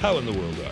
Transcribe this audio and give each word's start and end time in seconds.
How 0.00 0.16
in 0.16 0.26
the 0.26 0.32
world 0.32 0.54
are 0.60 0.62
you? 0.62 0.70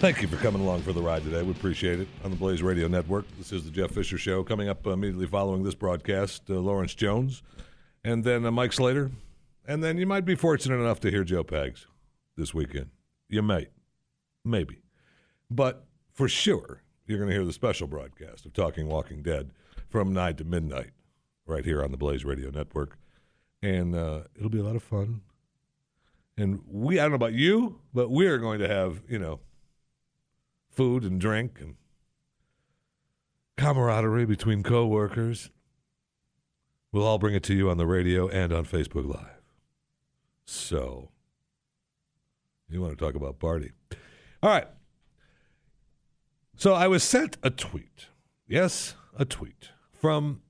Thank 0.00 0.20
you 0.20 0.26
for 0.26 0.36
coming 0.38 0.60
along 0.60 0.82
for 0.82 0.92
the 0.92 1.00
ride 1.00 1.22
today. 1.22 1.42
We 1.44 1.52
appreciate 1.52 2.00
it 2.00 2.08
on 2.24 2.30
the 2.30 2.36
Blaze 2.36 2.64
Radio 2.64 2.88
Network. 2.88 3.26
This 3.38 3.52
is 3.52 3.64
the 3.64 3.70
Jeff 3.70 3.92
Fisher 3.92 4.18
Show. 4.18 4.42
Coming 4.42 4.68
up 4.68 4.84
immediately 4.84 5.28
following 5.28 5.62
this 5.62 5.76
broadcast, 5.76 6.50
uh, 6.50 6.54
Lawrence 6.54 6.96
Jones, 6.96 7.44
and 8.02 8.24
then 8.24 8.44
uh, 8.44 8.50
Mike 8.50 8.72
Slater, 8.72 9.12
and 9.66 9.84
then 9.84 9.98
you 9.98 10.06
might 10.06 10.24
be 10.24 10.34
fortunate 10.34 10.80
enough 10.80 10.98
to 11.00 11.10
hear 11.12 11.22
Joe 11.22 11.44
Pags 11.44 11.86
this 12.36 12.52
weekend. 12.52 12.90
You 13.28 13.40
might, 13.40 13.70
maybe, 14.44 14.82
but 15.48 15.86
for 16.12 16.28
sure 16.28 16.82
you're 17.06 17.18
going 17.18 17.30
to 17.30 17.36
hear 17.36 17.44
the 17.44 17.52
special 17.52 17.86
broadcast 17.86 18.46
of 18.46 18.52
Talking 18.52 18.88
Walking 18.88 19.22
Dead 19.22 19.52
from 19.88 20.12
nine 20.12 20.34
to 20.36 20.44
midnight, 20.44 20.90
right 21.46 21.64
here 21.64 21.84
on 21.84 21.92
the 21.92 21.96
Blaze 21.96 22.24
Radio 22.24 22.50
Network, 22.50 22.98
and 23.62 23.94
uh, 23.94 24.22
it'll 24.34 24.50
be 24.50 24.58
a 24.58 24.64
lot 24.64 24.74
of 24.74 24.82
fun. 24.82 25.20
And 26.36 26.60
we, 26.66 26.98
I 26.98 27.02
don't 27.02 27.12
know 27.12 27.16
about 27.16 27.34
you, 27.34 27.80
but 27.92 28.10
we're 28.10 28.38
going 28.38 28.58
to 28.58 28.68
have, 28.68 29.02
you 29.08 29.18
know, 29.18 29.40
food 30.68 31.04
and 31.04 31.20
drink 31.20 31.58
and 31.60 31.76
camaraderie 33.56 34.26
between 34.26 34.62
coworkers. 34.62 35.50
We'll 36.90 37.06
all 37.06 37.18
bring 37.18 37.34
it 37.34 37.42
to 37.44 37.54
you 37.54 37.70
on 37.70 37.76
the 37.76 37.86
radio 37.86 38.28
and 38.28 38.52
on 38.52 38.64
Facebook 38.64 39.06
Live. 39.06 39.42
So, 40.44 41.10
you 42.68 42.80
want 42.80 42.96
to 42.96 43.04
talk 43.04 43.14
about 43.14 43.38
party. 43.38 43.72
All 44.42 44.50
right. 44.50 44.66
So 46.56 46.74
I 46.74 46.86
was 46.86 47.02
sent 47.02 47.36
a 47.42 47.50
tweet. 47.50 48.06
Yes, 48.46 48.94
a 49.18 49.24
tweet 49.24 49.70
from 49.92 50.42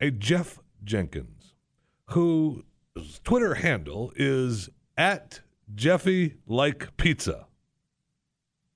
a 0.00 0.10
Jeff 0.10 0.58
Jenkins 0.84 1.54
who 2.10 2.64
Twitter 3.24 3.54
handle 3.54 4.12
is 4.16 4.68
at 4.96 5.40
Jeffy 5.74 6.36
like 6.46 6.96
pizza. 6.96 7.46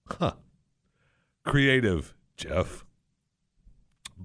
Huh. 0.07 0.35
Creative, 1.45 2.15
Jeff. 2.37 2.85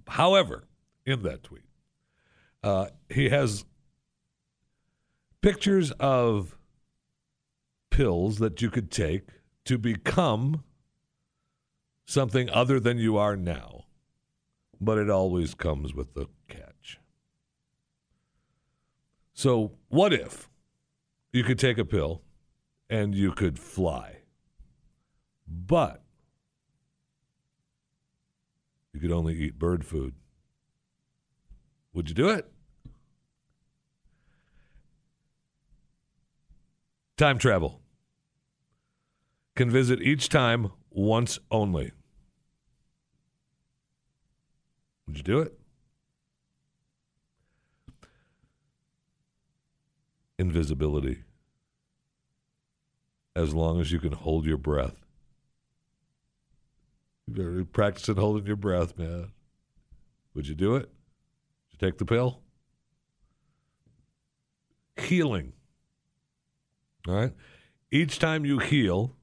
However, 0.08 0.68
in 1.06 1.24
that 1.24 1.44
tweet, 1.44 1.64
uh, 2.64 2.88
he 3.10 3.30
has 3.30 3.66
pictures 5.42 5.92
of 6.00 6.58
pills 7.90 8.38
that 8.40 8.62
you 8.62 8.70
could 8.70 8.92
take 8.92 9.30
to 9.66 9.78
become 9.78 10.64
something 12.06 12.50
other 12.50 12.80
than 12.80 12.98
you 12.98 13.18
are 13.18 13.36
now. 13.36 13.86
But 14.80 14.98
it 14.98 15.10
always 15.10 15.54
comes 15.54 15.94
with 15.94 16.14
the 16.14 16.28
catch. 16.48 16.67
So, 19.38 19.74
what 19.90 20.14
if 20.14 20.50
you 21.32 21.44
could 21.44 21.60
take 21.60 21.78
a 21.78 21.86
pill 21.86 22.24
and 22.90 23.14
you 23.14 23.32
could 23.32 23.60
fly, 23.60 24.22
but 25.48 26.02
you 28.92 29.00
could 29.00 29.12
only 29.12 29.36
eat 29.36 29.60
bird 29.60 29.86
food? 29.86 30.16
Would 31.94 32.10
you 32.10 32.16
do 32.16 32.30
it? 32.30 32.52
Time 37.16 37.38
travel 37.38 37.84
can 39.56 39.70
visit 39.70 40.02
each 40.02 40.30
time 40.30 40.72
once 40.90 41.38
only. 41.52 41.92
Would 45.06 45.18
you 45.18 45.24
do 45.24 45.42
it? 45.42 45.57
Invisibility 50.38 51.20
as 53.36 53.54
long 53.54 53.80
as 53.80 53.92
you 53.92 54.00
can 54.00 54.14
hold 54.14 54.46
your 54.46 54.58
breath. 54.58 55.06
You 57.28 57.34
better 57.34 57.66
practice 57.66 58.08
holding 58.08 58.48
your 58.48 58.56
breath, 58.56 58.98
man. 58.98 59.32
Would 60.34 60.48
you 60.48 60.56
do 60.56 60.76
it? 60.76 60.90
Would 60.90 61.82
you 61.82 61.88
take 61.88 61.98
the 61.98 62.06
pill? 62.06 62.40
Healing. 64.98 65.54
All 67.08 67.14
right. 67.14 67.34
Each 67.92 68.20
time 68.20 68.46
you 68.46 68.60
heal, 68.60 69.16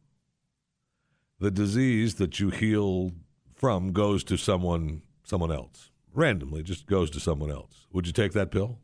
the 1.41 1.51
disease 1.51 2.15
that 2.17 2.41
you 2.41 2.51
heal 2.51 3.13
from 3.55 3.93
goes 3.93 4.25
to 4.25 4.37
someone 4.37 5.03
someone 5.25 5.51
else. 5.51 5.91
Randomly 6.13 6.63
just 6.63 6.87
goes 6.87 7.11
to 7.11 7.21
someone 7.21 7.51
else. 7.51 7.87
Would 7.93 8.07
you 8.07 8.13
take 8.13 8.33
that 8.33 8.51
pill? 8.51 8.79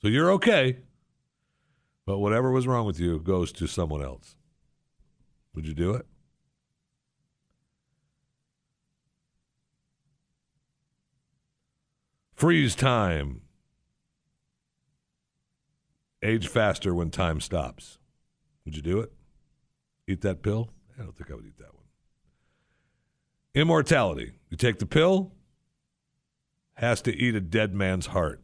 So 0.00 0.08
you're 0.08 0.30
okay. 0.32 0.78
But 2.06 2.18
whatever 2.18 2.52
was 2.52 2.68
wrong 2.68 2.86
with 2.86 3.00
you 3.00 3.18
goes 3.18 3.50
to 3.52 3.66
someone 3.66 4.02
else. 4.02 4.36
Would 5.54 5.66
you 5.66 5.74
do 5.74 5.92
it? 5.94 6.06
Freeze 12.34 12.74
time. 12.76 13.40
Age 16.22 16.48
faster 16.48 16.94
when 16.94 17.10
time 17.10 17.40
stops. 17.40 17.98
Would 18.64 18.76
you 18.76 18.82
do 18.82 19.00
it? 19.00 19.12
Eat 20.06 20.20
that 20.20 20.42
pill? 20.42 20.70
I 20.98 21.02
don't 21.02 21.16
think 21.16 21.30
I 21.30 21.34
would 21.34 21.46
eat 21.46 21.58
that 21.58 21.74
one. 21.74 21.84
Immortality. 23.54 24.32
You 24.50 24.56
take 24.56 24.78
the 24.78 24.86
pill, 24.86 25.32
has 26.74 27.00
to 27.02 27.14
eat 27.14 27.34
a 27.34 27.40
dead 27.40 27.74
man's 27.74 28.06
heart. 28.06 28.42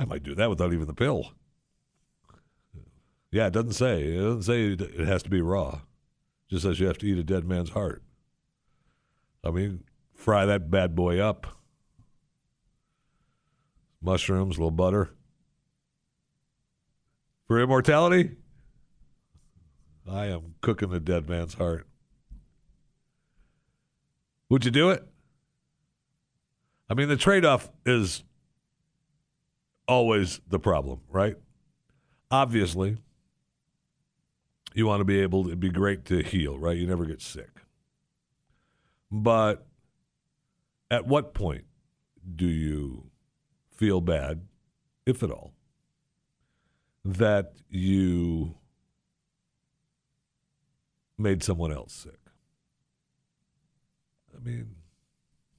I 0.00 0.04
might 0.04 0.22
do 0.22 0.34
that 0.34 0.48
without 0.48 0.72
even 0.72 0.86
the 0.86 0.94
pill. 0.94 1.32
Yeah, 3.30 3.48
it 3.48 3.52
doesn't 3.52 3.72
say. 3.72 4.02
It 4.02 4.20
doesn't 4.20 4.42
say 4.42 4.68
it 4.72 5.06
has 5.06 5.22
to 5.24 5.30
be 5.30 5.40
raw. 5.40 5.80
It 6.48 6.50
just 6.50 6.62
says 6.62 6.80
you 6.80 6.86
have 6.86 6.98
to 6.98 7.06
eat 7.06 7.18
a 7.18 7.24
dead 7.24 7.44
man's 7.44 7.70
heart. 7.70 8.02
I 9.44 9.50
mean, 9.50 9.84
fry 10.14 10.46
that 10.46 10.70
bad 10.70 10.94
boy 10.94 11.18
up. 11.18 11.46
Mushrooms, 14.00 14.56
a 14.56 14.60
little 14.60 14.70
butter. 14.70 15.10
For 17.46 17.60
immortality, 17.60 18.36
I 20.08 20.26
am 20.26 20.54
cooking 20.60 20.90
the 20.90 21.00
dead 21.00 21.28
man's 21.28 21.54
heart. 21.54 21.86
Would 24.48 24.64
you 24.64 24.70
do 24.70 24.90
it? 24.90 25.06
I 26.88 26.94
mean, 26.94 27.08
the 27.08 27.16
trade 27.16 27.44
off 27.44 27.70
is 27.84 28.22
always 29.88 30.40
the 30.48 30.58
problem, 30.58 31.00
right? 31.08 31.36
Obviously, 32.30 32.98
you 34.74 34.86
want 34.86 35.00
to 35.00 35.04
be 35.04 35.20
able, 35.20 35.48
to 35.48 35.56
be 35.56 35.70
great 35.70 36.04
to 36.06 36.22
heal, 36.22 36.58
right? 36.58 36.76
You 36.76 36.86
never 36.86 37.06
get 37.06 37.22
sick. 37.22 37.50
But 39.10 39.66
at 40.90 41.06
what 41.06 41.32
point 41.34 41.64
do 42.36 42.46
you 42.46 43.10
feel 43.74 44.00
bad, 44.00 44.42
if 45.06 45.22
at 45.22 45.30
all, 45.30 45.54
that 47.04 47.54
you 47.70 48.54
made 51.16 51.42
someone 51.42 51.72
else 51.72 51.94
sick? 51.94 52.20
I 54.36 54.40
mean, 54.44 54.76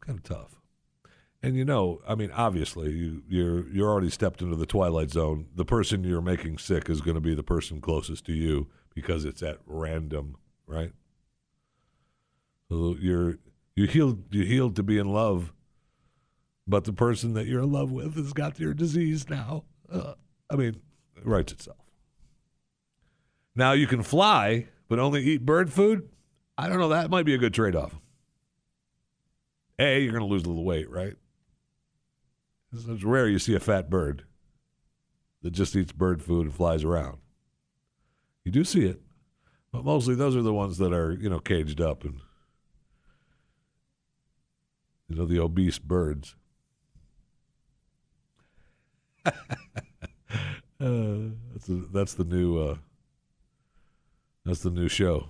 kind 0.01 0.19
of 0.19 0.23
tough. 0.23 0.58
And 1.41 1.55
you 1.55 1.63
know, 1.63 2.01
I 2.07 2.15
mean, 2.15 2.31
obviously, 2.31 2.91
you, 2.91 3.23
you're 3.27 3.67
you're 3.69 3.89
already 3.89 4.09
stepped 4.09 4.41
into 4.41 4.57
the 4.57 4.65
twilight 4.65 5.09
zone. 5.09 5.47
The 5.55 5.65
person 5.65 6.03
you're 6.03 6.21
making 6.21 6.57
sick 6.57 6.89
is 6.89 6.99
going 6.99 7.15
to 7.15 7.21
be 7.21 7.33
the 7.33 7.43
person 7.43 7.79
closest 7.79 8.25
to 8.25 8.33
you 8.33 8.67
because 8.93 9.23
it's 9.23 9.41
at 9.41 9.59
random, 9.65 10.35
right? 10.67 10.91
So 12.69 12.95
you're 12.99 13.37
you 13.75 13.87
healed 13.87 14.33
you 14.33 14.43
healed 14.43 14.75
to 14.75 14.83
be 14.83 14.97
in 14.97 15.13
love, 15.13 15.53
but 16.67 16.83
the 16.83 16.93
person 16.93 17.33
that 17.35 17.47
you're 17.47 17.63
in 17.63 17.71
love 17.71 17.91
with 17.91 18.15
has 18.15 18.33
got 18.33 18.59
your 18.59 18.73
disease 18.73 19.29
now. 19.29 19.63
Uh, 19.89 20.15
I 20.49 20.57
mean, 20.57 20.81
it 21.15 21.25
writes 21.25 21.53
itself. 21.53 21.77
Now 23.55 23.71
you 23.71 23.87
can 23.87 24.03
fly, 24.03 24.67
but 24.89 24.99
only 24.99 25.23
eat 25.23 25.45
bird 25.45 25.71
food. 25.71 26.09
I 26.57 26.67
don't 26.67 26.79
know. 26.79 26.89
That 26.89 27.09
might 27.09 27.25
be 27.25 27.33
a 27.33 27.37
good 27.37 27.53
trade 27.53 27.75
off. 27.75 27.97
A, 29.79 30.01
you're 30.01 30.11
going 30.11 30.21
to 30.21 30.27
lose 30.27 30.43
a 30.43 30.49
little 30.49 30.65
weight, 30.65 30.89
right? 30.89 31.13
It's 32.71 33.03
rare 33.03 33.27
you 33.27 33.39
see 33.39 33.55
a 33.55 33.59
fat 33.59 33.89
bird 33.89 34.23
that 35.41 35.51
just 35.51 35.75
eats 35.75 35.91
bird 35.91 36.21
food 36.21 36.45
and 36.45 36.53
flies 36.53 36.83
around. 36.83 37.17
You 38.43 38.51
do 38.51 38.63
see 38.63 38.85
it, 38.85 39.01
but 39.71 39.83
mostly 39.83 40.15
those 40.15 40.35
are 40.35 40.41
the 40.41 40.53
ones 40.53 40.77
that 40.77 40.93
are, 40.93 41.11
you 41.11 41.29
know, 41.29 41.39
caged 41.39 41.81
up 41.81 42.03
and, 42.03 42.19
you 45.07 45.15
know, 45.15 45.25
the 45.25 45.39
obese 45.39 45.79
birds. 45.79 46.35
uh, 49.25 49.31
that's, 50.79 51.69
a, 51.69 51.73
that's 51.91 52.13
the 52.13 52.23
new 52.23 52.57
uh, 52.57 52.75
that's 54.45 54.61
the 54.61 54.71
new 54.71 54.87
show, 54.87 55.29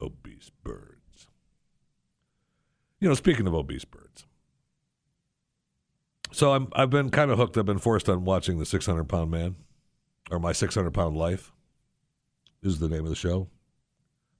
obese 0.00 0.50
birds. 0.62 1.26
You 3.00 3.08
know, 3.08 3.14
speaking 3.14 3.46
of 3.46 3.54
obese 3.54 3.84
birds, 3.84 4.26
so 6.32 6.52
I'm 6.52 6.68
I've 6.72 6.90
been 6.90 7.10
kind 7.10 7.30
of 7.30 7.38
hooked. 7.38 7.56
I've 7.56 7.66
been 7.66 7.78
forced 7.78 8.08
on 8.08 8.24
watching 8.24 8.58
the 8.58 8.66
600 8.66 9.04
pound 9.04 9.30
man, 9.30 9.56
or 10.30 10.38
my 10.38 10.52
600 10.52 10.92
pound 10.92 11.16
life, 11.16 11.52
is 12.62 12.78
the 12.78 12.88
name 12.88 13.04
of 13.04 13.10
the 13.10 13.16
show. 13.16 13.48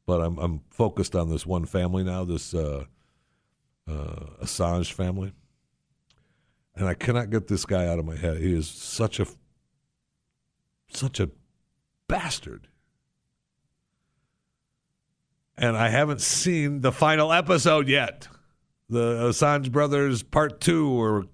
But 0.06 0.20
I'm 0.20 0.38
I'm 0.38 0.61
focused 0.70 1.14
on 1.14 1.31
this 1.31 1.46
one 1.46 1.64
family 1.67 2.05
now, 2.05 2.25
this 2.25 2.55
uh, 2.55 2.85
uh, 3.87 4.26
Assanti 4.43 4.93
family, 4.93 5.32
and 6.75 6.87
I 6.87 6.94
cannot 6.94 7.31
get 7.31 7.49
this 7.49 7.64
guy 7.64 7.87
out 7.87 7.99
of 7.99 8.05
my 8.05 8.17
head. 8.17 8.38
He 8.38 8.55
is 8.55 8.69
such 8.69 9.20
a 9.20 9.26
such 10.88 11.20
a 11.20 11.31
bastard. 12.06 12.69
And 15.56 15.76
I 15.76 15.88
haven't 15.88 16.20
seen 16.20 16.82
the 16.82 16.93
final 16.93 17.32
episode 17.32 17.88
yet. 17.88 18.29
The 18.88 19.29
Assanti 19.29 19.70
Brothers 19.70 20.23
Part 20.23 20.61
Two 20.61 20.88
or 20.88 21.26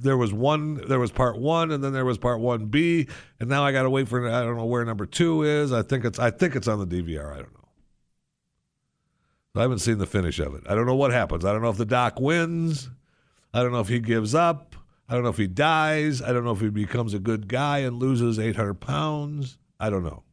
there 0.00 0.16
was 0.16 0.32
one 0.32 0.74
there 0.88 0.98
was 0.98 1.10
part 1.10 1.38
one 1.38 1.70
and 1.70 1.82
then 1.82 1.92
there 1.92 2.04
was 2.04 2.18
part 2.18 2.40
one 2.40 2.66
b 2.66 3.06
and 3.40 3.48
now 3.48 3.64
i 3.64 3.72
gotta 3.72 3.90
wait 3.90 4.08
for 4.08 4.26
i 4.28 4.42
don't 4.42 4.56
know 4.56 4.66
where 4.66 4.84
number 4.84 5.06
two 5.06 5.42
is. 5.42 5.72
I 5.72 5.82
think 5.82 6.04
it's 6.04 6.18
i 6.18 6.30
think 6.30 6.54
it's 6.54 6.68
on 6.68 6.78
the 6.78 6.86
dvr 6.86 7.32
i 7.32 7.36
don't 7.36 7.52
know. 7.54 7.66
I 9.56 9.62
haven't 9.62 9.78
seen 9.78 9.98
the 9.98 10.06
finish 10.06 10.38
of 10.38 10.54
it. 10.54 10.64
I 10.68 10.74
don't 10.74 10.86
know 10.86 10.94
what 10.94 11.12
happens. 11.12 11.44
I 11.44 11.52
don't 11.52 11.62
know 11.62 11.70
if 11.70 11.78
the 11.78 11.86
doc 11.86 12.20
wins. 12.20 12.90
I 13.54 13.62
don't 13.62 13.72
know 13.72 13.80
if 13.80 13.88
he 13.88 14.00
gives 14.00 14.34
up. 14.34 14.76
I 15.08 15.14
don't 15.14 15.22
know 15.22 15.30
if 15.30 15.38
he 15.38 15.46
dies. 15.46 16.20
I 16.20 16.32
don't 16.32 16.44
know 16.44 16.50
if 16.50 16.60
he 16.60 16.68
becomes 16.68 17.14
a 17.14 17.18
good 17.18 17.48
guy 17.48 17.78
and 17.78 17.98
loses 17.98 18.38
800 18.38 18.74
pounds. 18.74 19.56
I 19.78 19.88
don't 19.88 20.04
know. 20.04 20.24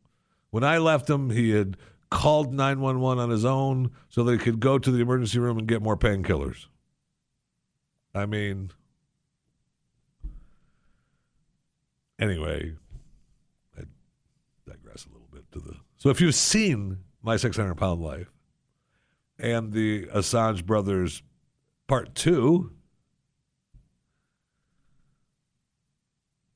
When 0.50 0.64
i 0.64 0.78
left 0.78 1.10
him 1.10 1.30
he 1.30 1.52
had 1.52 1.78
called 2.10 2.54
911 2.54 3.24
on 3.24 3.30
his 3.30 3.46
own 3.46 3.92
so 4.10 4.24
that 4.24 4.34
he 4.34 4.38
could 4.38 4.60
go 4.60 4.78
to 4.78 4.92
the 4.92 5.02
emergency 5.02 5.40
room 5.40 5.58
and 5.58 5.68
get 5.68 5.82
more 5.82 5.98
painkillers. 5.98 6.68
I 8.14 8.26
mean 8.26 8.72
anyway, 12.20 12.74
I 13.78 13.84
digress 14.66 15.06
a 15.06 15.10
little 15.10 15.30
bit 15.32 15.52
to 15.52 15.60
the. 15.60 15.76
So 15.98 16.10
if 16.10 16.22
you've 16.22 16.36
seen 16.36 17.00
my 17.22 17.38
600 17.38 17.76
pound 17.76 18.02
life 18.02 18.32
and 19.40 19.72
the 19.74 20.06
Assanti 20.08 20.66
brothers 20.66 21.24
part 21.88 22.16
two, 22.16 22.72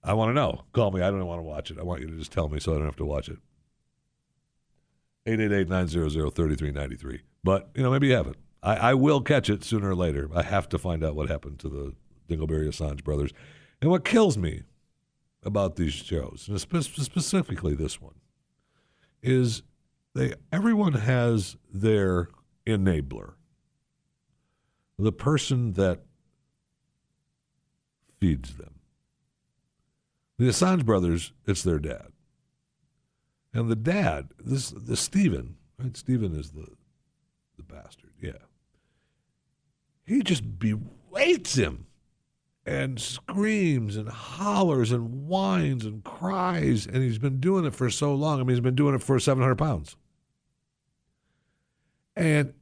I 0.04 0.13
want 0.13 0.30
to 0.30 0.33
know. 0.33 0.63
Call 0.71 0.92
me. 0.92 1.01
I 1.01 1.09
don't 1.09 1.25
want 1.25 1.39
to 1.39 1.44
watch 1.44 1.69
it. 1.69 1.77
I 1.77 1.83
want 1.83 2.01
you 2.01 2.07
to 2.07 2.18
just 2.18 2.31
tell 2.31 2.48
me 2.48 2.60
so 2.60 2.74
I 2.74 2.77
don't 2.77 2.86
have 2.86 2.95
to 2.98 3.06
watch 3.06 3.27
it. 3.27 3.39
888-900-3393. 5.27 7.19
But, 7.44 7.69
you 7.75 7.83
know, 7.83 7.92
maybe 7.92 8.07
you 8.07 8.15
haven't. 8.15 8.38
I, 8.63 8.75
I 8.75 8.94
will 8.94 9.19
catch 9.21 9.50
it 9.50 9.65
sooner 9.65 9.89
or 9.89 9.95
later. 9.95 10.30
I 10.33 10.44
have 10.44 10.69
to 10.69 10.77
find 10.77 11.03
out 11.03 11.15
what 11.15 11.30
happened 11.30 11.60
to 11.60 11.69
the 11.69 11.94
Dingleberry 12.30 12.68
Assanti 12.68 13.03
brothers. 13.03 13.31
And 13.81 13.92
what 13.92 14.06
kills 14.06 14.38
me 14.38 14.63
about 15.48 15.78
these 15.78 15.94
shows, 15.94 16.48
and 16.50 16.60
specifically 16.60 17.74
this 17.74 18.02
one, 18.02 18.16
is 19.24 19.64
they 20.14 20.34
everyone 20.52 20.94
has 20.94 21.56
their 21.74 22.28
enabler, 22.68 23.36
the 25.00 25.14
person 25.14 25.74
that 25.74 26.02
feeds 28.20 28.56
them. 28.56 28.76
The 30.38 30.50
Assanti 30.50 30.86
brothers, 30.86 31.32
it's 31.48 31.64
their 31.64 31.80
dad, 31.80 32.12
and 33.54 33.70
the 33.70 33.76
dad, 33.76 34.32
this 34.44 34.70
the 34.70 34.98
Stephen, 34.98 35.56
right? 35.80 35.96
Stephen 35.96 36.36
is 36.36 36.52
the 36.52 36.68
the 37.56 37.64
bastard, 37.64 38.12
yeah. 38.22 38.44
He 40.06 40.22
just 40.22 40.60
berates 40.60 41.56
him 41.56 41.87
and 42.67 43.00
screams 43.00 43.95
and 43.95 44.09
hollers 44.09 44.91
and 44.91 45.25
whines 45.25 45.86
and 45.86 46.03
cries. 46.03 46.86
And 46.86 46.97
he's 46.97 47.17
been 47.17 47.39
doing 47.39 47.63
it 47.63 47.74
for 47.74 47.89
so 47.89 48.13
long. 48.13 48.41
I 48.41 48.43
mean, 48.43 48.50
he's 48.50 48.59
been 48.59 48.75
doing 48.75 48.93
it 48.93 49.01
for 49.01 49.17
700 49.19 49.55
pounds. 49.55 49.95
And 52.17 52.53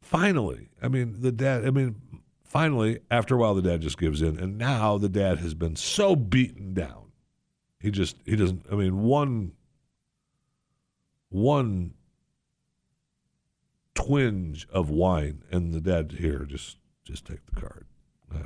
finally, 0.00 0.70
I 0.82 0.88
mean, 0.88 1.20
the 1.20 1.30
dad, 1.30 1.64
I 1.64 1.70
mean, 1.70 1.94
finally, 2.42 2.98
after 3.12 3.36
a 3.36 3.38
while, 3.38 3.54
the 3.54 3.62
dad 3.62 3.80
just 3.80 3.96
gives 3.96 4.22
in. 4.22 4.40
And 4.40 4.58
now 4.58 4.98
the 4.98 5.08
dad 5.08 5.38
has 5.38 5.54
been 5.54 5.76
so 5.76 6.16
beaten 6.16 6.74
down. 6.74 7.12
He 7.78 7.92
just, 7.92 8.16
he 8.24 8.34
doesn't, 8.34 8.66
I 8.72 8.74
mean, 8.74 9.02
one, 9.02 9.52
one 11.28 11.94
twinge 13.94 14.66
of 14.72 14.90
wine, 14.90 15.44
and 15.50 15.72
the 15.72 15.80
dad 15.80 16.16
here 16.18 16.44
just, 16.44 16.78
just 17.04 17.24
take 17.24 17.46
the 17.46 17.60
card. 17.60 17.86
I 18.32 18.38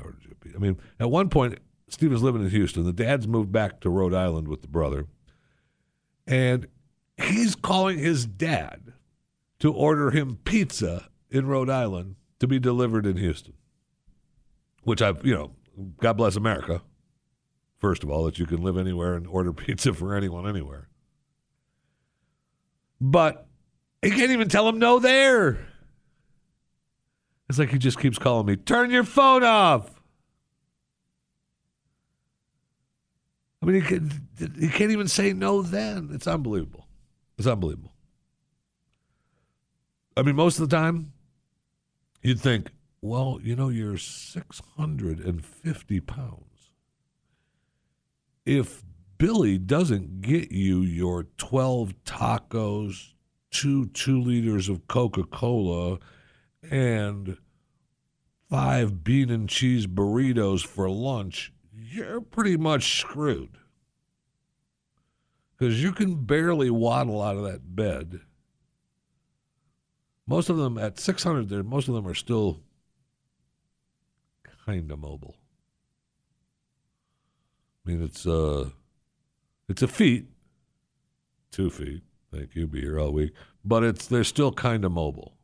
mean, 0.59 0.79
at 0.99 1.11
one 1.11 1.29
point, 1.29 1.59
Steve 1.89 2.13
living 2.23 2.43
in 2.43 2.51
Houston. 2.51 2.85
The 2.85 2.93
dad's 2.93 3.29
moved 3.29 3.53
back 3.53 3.81
to 3.81 3.91
Rhode 3.91 4.15
Island 4.15 4.49
with 4.49 4.63
the 4.63 4.69
brother. 4.69 5.07
And 6.27 6.67
he's 7.17 7.55
calling 7.55 7.99
his 7.99 8.27
dad 8.27 8.93
to 9.61 9.73
order 9.73 10.11
him 10.11 10.39
pizza 10.45 11.09
in 11.31 11.47
Rhode 11.47 11.71
Island 11.71 12.17
to 12.41 12.47
be 12.47 12.59
delivered 12.59 13.07
in 13.07 13.17
Houston. 13.17 13.55
Which 14.83 15.03
I've, 15.03 15.25
you 15.25 15.35
know, 15.35 15.53
God 15.99 16.15
bless 16.15 16.37
America, 16.37 16.83
first 17.79 18.03
of 18.03 18.11
all, 18.11 18.25
that 18.25 18.39
you 18.39 18.47
can 18.47 18.63
live 18.63 18.77
anywhere 18.77 19.15
and 19.15 19.27
order 19.27 19.53
pizza 19.55 19.95
for 19.95 20.15
anyone 20.15 20.49
anywhere. 20.49 20.89
But 23.01 23.47
he 24.03 24.11
can't 24.11 24.31
even 24.31 24.49
tell 24.49 24.69
him 24.69 24.79
no 24.79 24.99
there. 24.99 25.59
It's 27.49 27.59
like 27.59 27.71
he 27.71 27.79
just 27.79 28.01
keeps 28.01 28.19
calling 28.19 28.47
me, 28.47 28.57
turn 28.57 28.91
your 28.91 29.05
phone 29.05 29.45
off. 29.45 29.96
I 33.63 33.67
mean, 33.67 33.81
he, 33.81 33.83
can, 33.83 34.11
he 34.59 34.69
can't 34.69 34.91
even 34.91 35.09
say 35.09 35.33
no 35.33 35.63
then. 35.63 36.11
It's 36.13 36.27
unbelievable. 36.27 36.87
It's 37.39 37.47
unbelievable. 37.47 37.93
I 40.17 40.23
mean, 40.23 40.37
most 40.37 40.59
of 40.59 40.69
the 40.69 40.77
time, 40.77 41.13
you'd 42.23 42.41
think, 42.41 42.71
well, 43.01 43.39
you 43.43 43.55
know, 43.55 43.69
you're 43.69 43.99
650 43.99 46.01
pounds. 46.01 46.71
If 48.45 48.83
Billy 49.19 49.59
doesn't 49.59 50.23
get 50.23 50.53
you 50.53 50.81
your 50.81 51.27
12 51.39 51.95
tacos, 52.05 53.13
two 53.51 53.87
two 53.87 54.21
liters 54.21 54.69
of 54.69 54.87
Coca 54.87 55.25
Cola, 55.25 55.99
and 56.71 57.39
five 58.51 59.03
bean 59.03 59.31
and 59.31 59.49
cheese 59.49 59.87
burritos 59.87 60.67
for 60.67 60.91
lunch, 60.91 61.53
you're 61.77 62.21
pretty 62.21 62.57
much 62.57 63.01
screwed. 63.01 63.59
Because 65.57 65.83
you 65.83 65.93
can 65.93 66.25
barely 66.25 66.71
waddle 66.71 67.23
out 67.23 67.37
of 67.37 67.45
that 67.45 67.75
bed. 67.75 68.21
Most 70.27 70.51
of 70.51 70.57
them 70.57 70.77
at 70.77 70.99
600, 70.99 71.49
there, 71.49 71.63
most 71.63 71.89
of 71.89 71.95
them 71.95 72.07
are 72.07 72.15
still 72.15 72.61
kind 74.67 74.91
of 74.91 74.99
mobile. 74.99 75.37
I 77.87 77.91
mean, 77.91 78.03
it's 78.03 78.27
uh, 78.27 78.71
it's 79.69 79.83
a 79.83 79.89
feat, 79.89 80.27
two 81.53 81.71
feet. 81.71 82.03
Thank 82.35 82.57
you. 82.57 82.67
Be 82.67 82.81
here 82.81 82.99
all 82.99 83.13
week, 83.13 83.33
but 83.65 83.85
it's 83.85 84.09
they're 84.09 84.25
still 84.25 84.51
kind 84.51 84.85
of 84.85 84.91
mobile. 84.91 85.35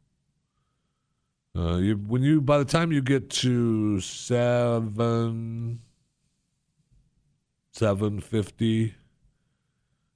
Uh, 1.57 1.77
you 1.77 1.95
when 1.95 2.23
you 2.23 2.41
by 2.41 2.59
the 2.59 2.65
time 2.65 2.91
you 2.91 3.01
get 3.01 3.31
to 3.31 4.01
seven, 4.01 5.81
seven 7.73 8.21
fifty, 8.21 8.95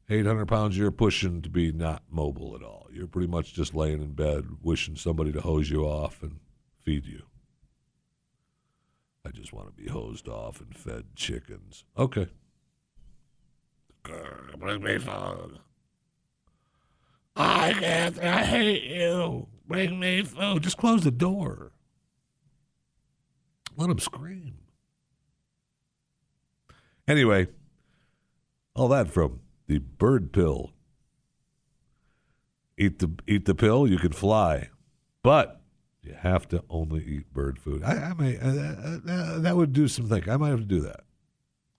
eight 0.09 0.27
hundred 0.27 0.47
pounds, 0.47 0.79
you're 0.79 0.93
pushing 0.93 1.43
to 1.43 1.51
be 1.51 1.73
not 1.73 2.05
mobile 2.09 2.55
at 2.55 2.63
all. 2.63 2.87
You're 2.93 3.09
pretty 3.09 3.29
much 3.29 3.53
just 3.53 3.75
laying 3.75 4.01
in 4.01 4.13
bed, 4.13 4.45
wishing 4.63 4.97
somebody 4.97 5.33
to 5.33 5.41
hose 5.41 5.69
you 5.69 5.85
off 5.85 6.23
and 6.23 6.39
feed 6.79 7.07
you. 7.07 7.23
I 9.27 9.31
just 9.31 9.53
want 9.53 9.67
to 9.67 9.83
be 9.83 9.89
hosed 9.89 10.29
off 10.29 10.61
and 10.61 10.77
fed 10.77 11.07
chickens. 11.17 11.85
Okay. 11.99 12.29
Bring 14.57 14.85
me 14.85 14.99
food. 14.99 15.59
I 17.35 17.73
can't. 17.73 18.19
I 18.23 18.45
hate 18.45 18.85
you. 18.85 19.49
Bring 19.67 19.99
me 19.99 20.23
food. 20.23 20.63
Just 20.63 20.77
close 20.77 21.03
the 21.03 21.11
door. 21.11 21.73
Let 23.77 23.91
him 23.91 23.99
scream. 23.99 24.59
Anyway, 27.09 27.49
all 28.75 28.89
that 28.89 29.09
from 29.09 29.41
the 29.67 29.79
bird 29.79 30.33
pill. 30.33 30.73
Eat 32.79 32.99
the 32.99 33.11
eat 33.27 33.47
the 33.47 33.55
pill, 33.55 33.87
you 33.87 33.99
can 33.99 34.13
fly, 34.13 34.69
but 35.23 35.63
you 36.03 36.13
have 36.13 36.47
to 36.49 36.63
only 36.69 37.03
eat 37.05 37.33
bird 37.33 37.59
food. 37.59 37.83
I, 37.83 38.11
I 38.11 38.15
may 38.15 38.39
uh, 38.39 38.49
uh, 38.49 38.99
uh, 39.09 39.39
that 39.39 39.57
would 39.57 39.73
do 39.73 39.89
some 39.89 40.09
thinking. 40.09 40.31
I 40.31 40.37
might 40.37 40.51
have 40.51 40.61
to 40.61 40.67
do 40.67 40.81
that. 40.81 41.01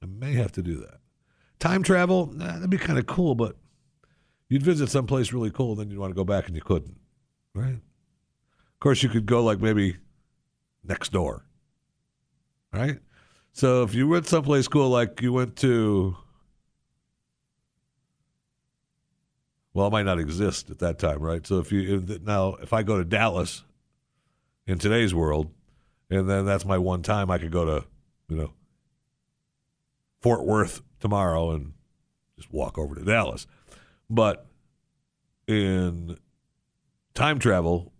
I 0.02 0.08
may 0.08 0.34
have 0.34 0.52
to 0.54 0.64
do 0.64 0.78
that. 0.78 1.00
Time 1.60 1.84
travel, 1.84 2.28
nah, 2.34 2.54
that'd 2.54 2.70
be 2.70 2.78
kind 2.78 2.98
of 2.98 3.06
cool, 3.06 3.36
but 3.36 3.58
you'd 4.50 4.64
visit 4.64 4.90
someplace 4.90 5.34
really 5.34 5.52
cool, 5.52 5.72
and 5.72 5.82
then 5.82 5.92
you'd 5.92 6.00
want 6.00 6.12
to 6.12 6.16
go 6.16 6.24
back 6.24 6.48
and 6.48 6.56
you 6.56 6.62
couldn't, 6.62 6.98
right? 7.54 7.76
Of 7.76 8.80
course, 8.80 9.04
you 9.04 9.10
could 9.10 9.26
go 9.26 9.44
like 9.44 9.60
maybe 9.60 9.98
next 10.84 11.12
door, 11.12 11.46
right? 12.72 13.00
So 13.58 13.82
if 13.82 13.96
you 13.96 14.08
went 14.08 14.28
someplace 14.28 14.68
cool, 14.68 14.90
like 14.90 15.20
you 15.20 15.34
went 15.34 15.56
to, 15.56 16.16
well, 19.74 19.88
it 19.88 19.90
might 19.90 20.06
not 20.06 20.20
exist 20.20 20.70
at 20.70 20.78
that 20.78 21.00
time, 21.00 21.18
right? 21.18 21.46
So 21.48 21.58
if 21.58 21.72
you 21.72 22.06
if, 22.08 22.22
now, 22.22 22.54
if 22.62 22.72
I 22.72 22.84
go 22.84 23.00
to 23.00 23.04
Dallas 23.04 23.64
in 24.68 24.78
today's 24.78 25.16
world, 25.16 25.50
and 26.12 26.30
then 26.30 26.46
that's 26.46 26.66
my 26.66 26.78
one 26.78 27.02
time, 27.02 27.32
I 27.32 27.40
could 27.40 27.52
go 27.52 27.66
to, 27.66 27.86
you 28.30 28.38
know, 28.38 28.54
Fort 30.22 30.46
Worth 30.46 30.84
tomorrow 31.00 31.50
and 31.50 31.74
just 32.38 32.54
walk 32.54 32.78
over 32.78 32.94
to 32.94 33.04
Dallas. 33.04 33.48
But 34.08 34.46
in 35.48 36.20
time 37.16 37.40
travel, 37.40 37.92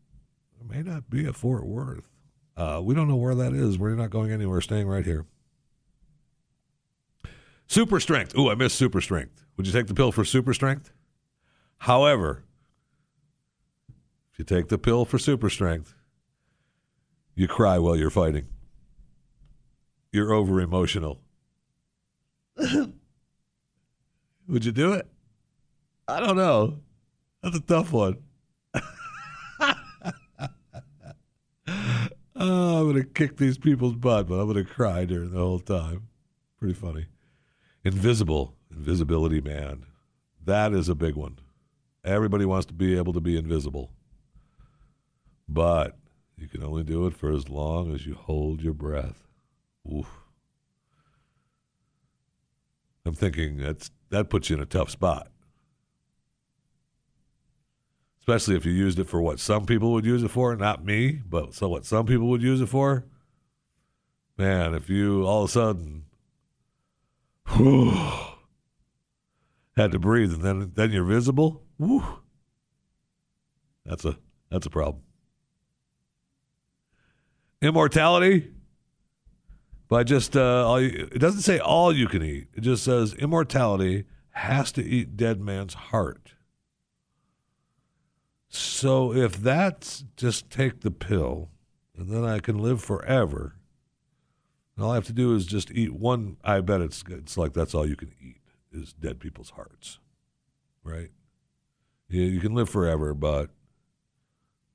it 0.62 0.70
may 0.70 0.84
not 0.84 1.10
be 1.10 1.26
at 1.26 1.36
Fort 1.36 1.66
Worth. 1.66 2.08
Uh, 2.56 2.80
we 2.84 2.94
don't 2.94 3.08
know 3.08 3.16
where 3.16 3.34
that 3.34 3.54
is. 3.54 3.80
We're 3.80 3.96
not 3.96 4.12
going 4.12 4.32
anywhere, 4.32 4.62
staying 4.62 4.88
right 4.88 5.04
here. 5.04 5.26
Super 7.68 8.00
strength. 8.00 8.36
Ooh, 8.38 8.50
I 8.50 8.56
missed 8.56 8.78
super 8.78 9.02
strength. 9.02 9.46
Would 9.58 9.68
you 9.68 9.74
take 9.74 9.88
the 9.88 9.94
pill 9.94 10.12
for 10.14 10.24
super 10.24 10.54
strength? 10.54 10.92
However, 11.80 12.44
if 14.32 14.40
you 14.40 14.46
take 14.46 14.70
the 14.70 14.78
pill 14.78 15.04
for 15.04 15.20
super 15.20 15.50
strength, 15.50 15.94
you 17.36 17.48
cry 17.48 17.78
while 17.78 17.96
you're 17.96 18.10
fighting. 18.10 18.48
You're 20.12 20.32
over 20.32 20.62
emotional. 20.62 21.20
Would 22.58 22.96
you 24.64 24.72
do 24.72 24.94
it? 24.94 25.08
I 26.08 26.22
don't 26.22 26.38
know. 26.38 26.80
That's 27.44 27.58
a 27.58 27.62
tough 27.62 27.92
one. 27.92 28.18
oh, 28.74 28.88
I'm 32.38 32.92
going 32.92 32.96
to 32.96 33.04
kick 33.04 33.36
these 33.38 33.58
people's 33.58 33.96
butt, 33.96 34.30
but 34.30 34.36
I'm 34.36 34.52
going 34.52 34.66
to 34.66 34.72
cry 34.72 35.04
during 35.04 35.32
the 35.32 35.40
whole 35.40 35.60
time. 35.60 36.08
Pretty 36.58 36.74
funny. 36.74 37.08
Invisible. 37.88 38.54
Invisibility, 38.70 39.40
man. 39.40 39.86
That 40.44 40.74
is 40.74 40.90
a 40.90 40.96
big 40.96 41.16
one. 41.16 41.40
Everybody 42.04 42.44
wants 42.44 42.66
to 42.66 42.74
be 42.74 42.98
able 42.98 43.14
to 43.14 43.22
be 43.22 43.38
invisible. 43.38 43.92
But 45.48 45.98
you 46.38 46.50
can 46.50 46.66
only 46.66 46.84
do 46.84 47.08
it 47.08 47.14
for 47.14 47.32
as 47.32 47.48
long 47.48 47.96
as 47.96 48.06
you 48.06 48.14
hold 48.14 48.62
your 48.62 48.74
breath. 48.74 49.24
Oof. 49.90 50.06
I'm 53.06 53.14
thinking 53.14 53.56
that's 53.56 53.90
that 54.10 54.30
puts 54.30 54.50
you 54.50 54.58
in 54.58 54.62
a 54.62 54.66
tough 54.66 54.90
spot. 54.90 55.30
Especially 58.20 58.58
if 58.58 58.66
you 58.66 58.74
used 58.74 59.00
it 59.00 59.08
for 59.08 59.22
what 59.22 59.40
some 59.40 59.66
people 59.66 59.94
would 59.94 60.06
use 60.06 60.24
it 60.24 60.32
for, 60.32 60.54
not 60.58 60.84
me, 60.84 61.22
but 61.26 61.54
so 61.54 61.70
what 61.70 61.86
some 61.86 62.06
people 62.06 62.28
would 62.28 62.42
use 62.42 62.60
it 62.60 62.68
for. 62.68 63.06
Man, 64.38 64.74
if 64.74 64.90
you 64.90 65.26
all 65.26 65.44
of 65.44 65.50
a 65.50 65.54
sudden 65.54 66.04
whew, 67.50 67.94
had 69.76 69.92
to 69.92 70.00
breathe 70.00 70.34
and 70.34 70.42
then 70.42 70.72
then 70.76 70.92
you're 70.92 71.04
visible, 71.04 71.64
whew, 71.78 72.04
that's 73.86 74.06
a 74.06 74.18
that's 74.50 74.66
a 74.66 74.70
problem. 74.70 75.04
Immortality, 77.62 78.52
by 79.88 80.04
just 80.04 80.36
uh, 80.36 80.68
all 80.68 80.80
you, 80.80 81.10
it 81.12 81.20
doesn't 81.20 81.42
say 81.42 81.60
all 81.60 81.96
you 81.96 82.08
can 82.08 82.24
eat. 82.24 82.48
It 82.54 82.62
just 82.62 82.84
says 82.84 83.14
immortality 83.16 84.06
has 84.32 84.72
to 84.74 84.84
eat 84.84 85.18
dead 85.18 85.42
man's 85.42 85.74
heart. 85.74 86.34
So 88.50 89.14
if 89.14 89.38
that's 89.38 90.04
just 90.16 90.50
take 90.50 90.82
the 90.82 90.92
pill 90.92 91.50
and 91.96 92.10
then 92.10 92.24
I 92.24 92.40
can 92.40 92.60
live 92.60 92.82
forever, 92.82 93.57
all 94.80 94.92
I 94.92 94.96
have 94.96 95.06
to 95.06 95.14
do 95.14 95.34
is 95.36 95.46
just 95.46 95.72
eat 95.72 95.94
one. 95.94 96.38
I 96.44 96.62
bet 96.62 96.82
it's 96.82 97.04
it's 97.10 97.38
like 97.38 97.54
that's 97.54 97.74
all 97.74 97.88
you 97.88 97.96
can 97.96 98.12
eat 98.22 98.42
is 98.72 98.94
dead 98.94 99.20
people's 99.20 99.52
hearts, 99.52 100.00
right? 100.84 101.10
You, 102.10 102.22
you 102.22 102.40
can 102.40 102.54
live 102.54 102.70
forever, 102.70 103.14
but 103.14 103.50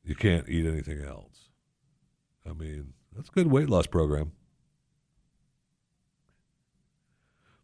you 0.04 0.14
can't 0.14 0.48
eat 0.48 0.66
anything 0.66 1.02
else. 1.02 1.48
I 2.48 2.52
mean, 2.52 2.94
that's 3.14 3.28
a 3.28 3.32
good 3.32 3.50
weight 3.50 3.70
loss 3.70 3.86
program. 3.86 4.32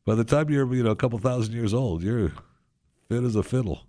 By 0.05 0.15
the 0.15 0.25
time 0.25 0.49
you're, 0.49 0.73
you 0.73 0.83
know, 0.83 0.91
a 0.91 0.97
couple 0.97 1.19
thousand 1.19 1.55
years 1.55 1.75
old, 1.75 2.03
you're 2.03 2.33
fit 3.09 3.25
as 3.25 3.37
a 3.37 3.43
fiddle. 3.43 3.83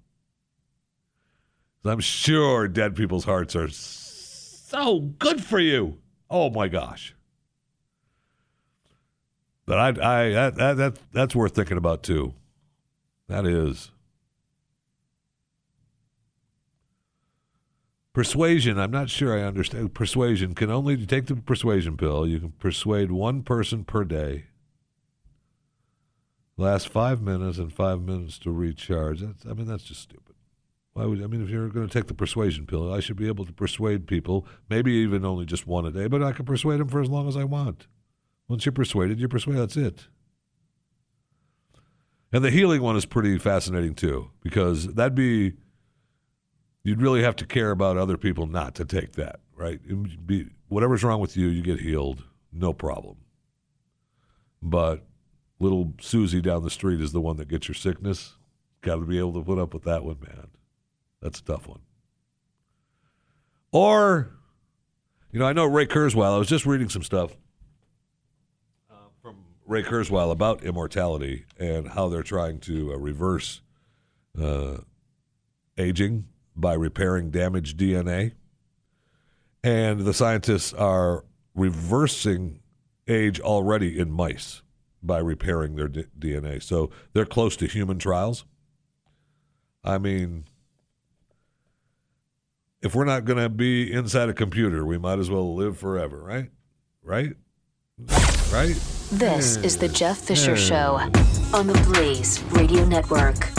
I'm 1.85 2.01
sure 2.01 2.67
dead 2.67 2.95
people's 2.95 3.23
hearts 3.23 3.55
are 3.55 3.69
so 3.69 4.99
good 4.99 5.41
for 5.43 5.59
you. 5.59 5.99
Oh 6.29 6.49
my 6.49 6.67
gosh. 6.67 7.15
But 9.69 9.77
I, 9.77 9.89
I, 9.89 10.29
that, 10.31 10.55
that, 10.55 10.77
that, 10.77 10.99
that's 11.13 11.35
worth 11.35 11.53
thinking 11.53 11.77
about 11.77 12.01
too. 12.01 12.33
That 13.27 13.45
is. 13.45 13.91
Persuasion, 18.11 18.79
I'm 18.79 18.89
not 18.89 19.11
sure 19.11 19.37
I 19.37 19.43
understand. 19.43 19.93
Persuasion 19.93 20.55
can 20.55 20.71
only 20.71 20.95
you 20.95 21.05
take 21.05 21.27
the 21.27 21.35
persuasion 21.35 21.97
pill. 21.97 22.27
You 22.27 22.39
can 22.39 22.51
persuade 22.53 23.11
one 23.11 23.43
person 23.43 23.83
per 23.83 24.03
day. 24.03 24.45
Last 26.57 26.89
five 26.89 27.21
minutes 27.21 27.59
and 27.59 27.71
five 27.71 28.01
minutes 28.01 28.39
to 28.39 28.51
recharge. 28.51 29.21
That's, 29.21 29.45
I 29.45 29.53
mean, 29.53 29.67
that's 29.67 29.83
just 29.83 30.01
stupid. 30.01 30.33
Why 30.93 31.05
would 31.05 31.21
I 31.21 31.27
mean 31.27 31.43
if 31.43 31.49
you're 31.51 31.69
going 31.69 31.87
to 31.87 31.93
take 31.93 32.07
the 32.07 32.15
persuasion 32.15 32.65
pill, 32.65 32.91
I 32.91 33.01
should 33.01 33.17
be 33.17 33.27
able 33.27 33.45
to 33.45 33.53
persuade 33.53 34.07
people, 34.07 34.47
maybe 34.67 34.93
even 34.93 35.23
only 35.23 35.45
just 35.45 35.67
one 35.67 35.85
a 35.85 35.91
day, 35.91 36.07
but 36.07 36.23
I 36.23 36.31
can 36.31 36.45
persuade 36.45 36.79
them 36.79 36.87
for 36.87 37.03
as 37.03 37.09
long 37.09 37.27
as 37.27 37.37
I 37.37 37.43
want. 37.43 37.85
Once 38.49 38.65
you're 38.65 38.73
persuaded, 38.73 39.19
you're 39.19 39.29
persuaded. 39.29 39.61
That's 39.61 39.77
it. 39.77 40.07
And 42.33 42.43
the 42.43 42.51
healing 42.51 42.81
one 42.81 42.97
is 42.97 43.05
pretty 43.05 43.37
fascinating 43.37 43.95
too, 43.95 44.31
because 44.41 44.87
that'd 44.87 45.15
be 45.15 45.53
you'd 46.83 47.01
really 47.01 47.23
have 47.23 47.35
to 47.37 47.45
care 47.45 47.71
about 47.71 47.97
other 47.97 48.17
people 48.17 48.47
not 48.47 48.75
to 48.75 48.85
take 48.85 49.13
that, 49.13 49.39
right? 49.55 49.79
Be, 50.25 50.47
whatever's 50.67 51.03
wrong 51.03 51.21
with 51.21 51.37
you, 51.37 51.47
you 51.47 51.61
get 51.61 51.79
healed, 51.79 52.23
no 52.51 52.73
problem. 52.73 53.17
But 54.61 55.05
little 55.59 55.93
Susie 56.01 56.41
down 56.41 56.63
the 56.63 56.69
street 56.69 57.01
is 57.01 57.11
the 57.11 57.21
one 57.21 57.37
that 57.37 57.47
gets 57.47 57.67
your 57.67 57.75
sickness. 57.75 58.35
Got 58.81 58.95
to 58.95 59.05
be 59.05 59.19
able 59.19 59.33
to 59.33 59.43
put 59.43 59.59
up 59.59 59.73
with 59.73 59.83
that 59.83 60.03
one, 60.03 60.17
man. 60.21 60.47
That's 61.21 61.39
a 61.39 61.43
tough 61.43 61.67
one. 61.67 61.81
Or 63.71 64.31
You 65.31 65.39
know, 65.39 65.45
I 65.45 65.53
know 65.53 65.65
Ray 65.65 65.85
Kurzweil. 65.85 66.33
I 66.33 66.37
was 66.37 66.47
just 66.47 66.65
reading 66.65 66.89
some 66.89 67.03
stuff 67.03 67.35
Ray 69.69 69.83
Kurzweil 69.83 70.31
about 70.31 70.63
immortality 70.63 71.45
and 71.59 71.89
how 71.89 72.09
they're 72.09 72.23
trying 72.23 72.59
to 72.61 72.91
uh, 72.91 72.97
reverse 72.97 73.61
uh, 74.41 74.77
aging 75.77 76.25
by 76.55 76.73
repairing 76.73 77.29
damaged 77.29 77.77
DNA. 77.77 78.31
And 79.63 79.99
the 79.99 80.13
scientists 80.13 80.73
are 80.73 81.23
reversing 81.53 82.61
age 83.07 83.39
already 83.39 83.99
in 83.99 84.11
mice 84.11 84.63
by 85.03 85.19
repairing 85.19 85.75
their 85.75 85.87
d- 85.87 86.05
DNA. 86.17 86.63
So 86.63 86.89
they're 87.13 87.27
close 87.27 87.55
to 87.57 87.67
human 87.67 87.99
trials. 87.99 88.45
I 89.83 89.99
mean, 89.99 90.45
if 92.81 92.95
we're 92.95 93.05
not 93.05 93.25
going 93.25 93.37
to 93.37 93.49
be 93.49 93.93
inside 93.93 94.29
a 94.29 94.33
computer, 94.33 94.83
we 94.83 94.97
might 94.97 95.19
as 95.19 95.29
well 95.29 95.53
live 95.53 95.77
forever, 95.77 96.23
right? 96.23 96.49
Right? 97.03 97.35
Right? 98.51 98.75
This 99.11 99.57
is 99.57 99.77
the 99.77 99.87
Jeff 99.87 100.17
Fisher 100.17 100.55
Show 100.55 100.99
on 101.53 101.67
the 101.67 101.79
Blaze 101.85 102.41
Radio 102.51 102.85
Network. 102.85 103.58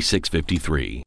4653. 0.00 1.02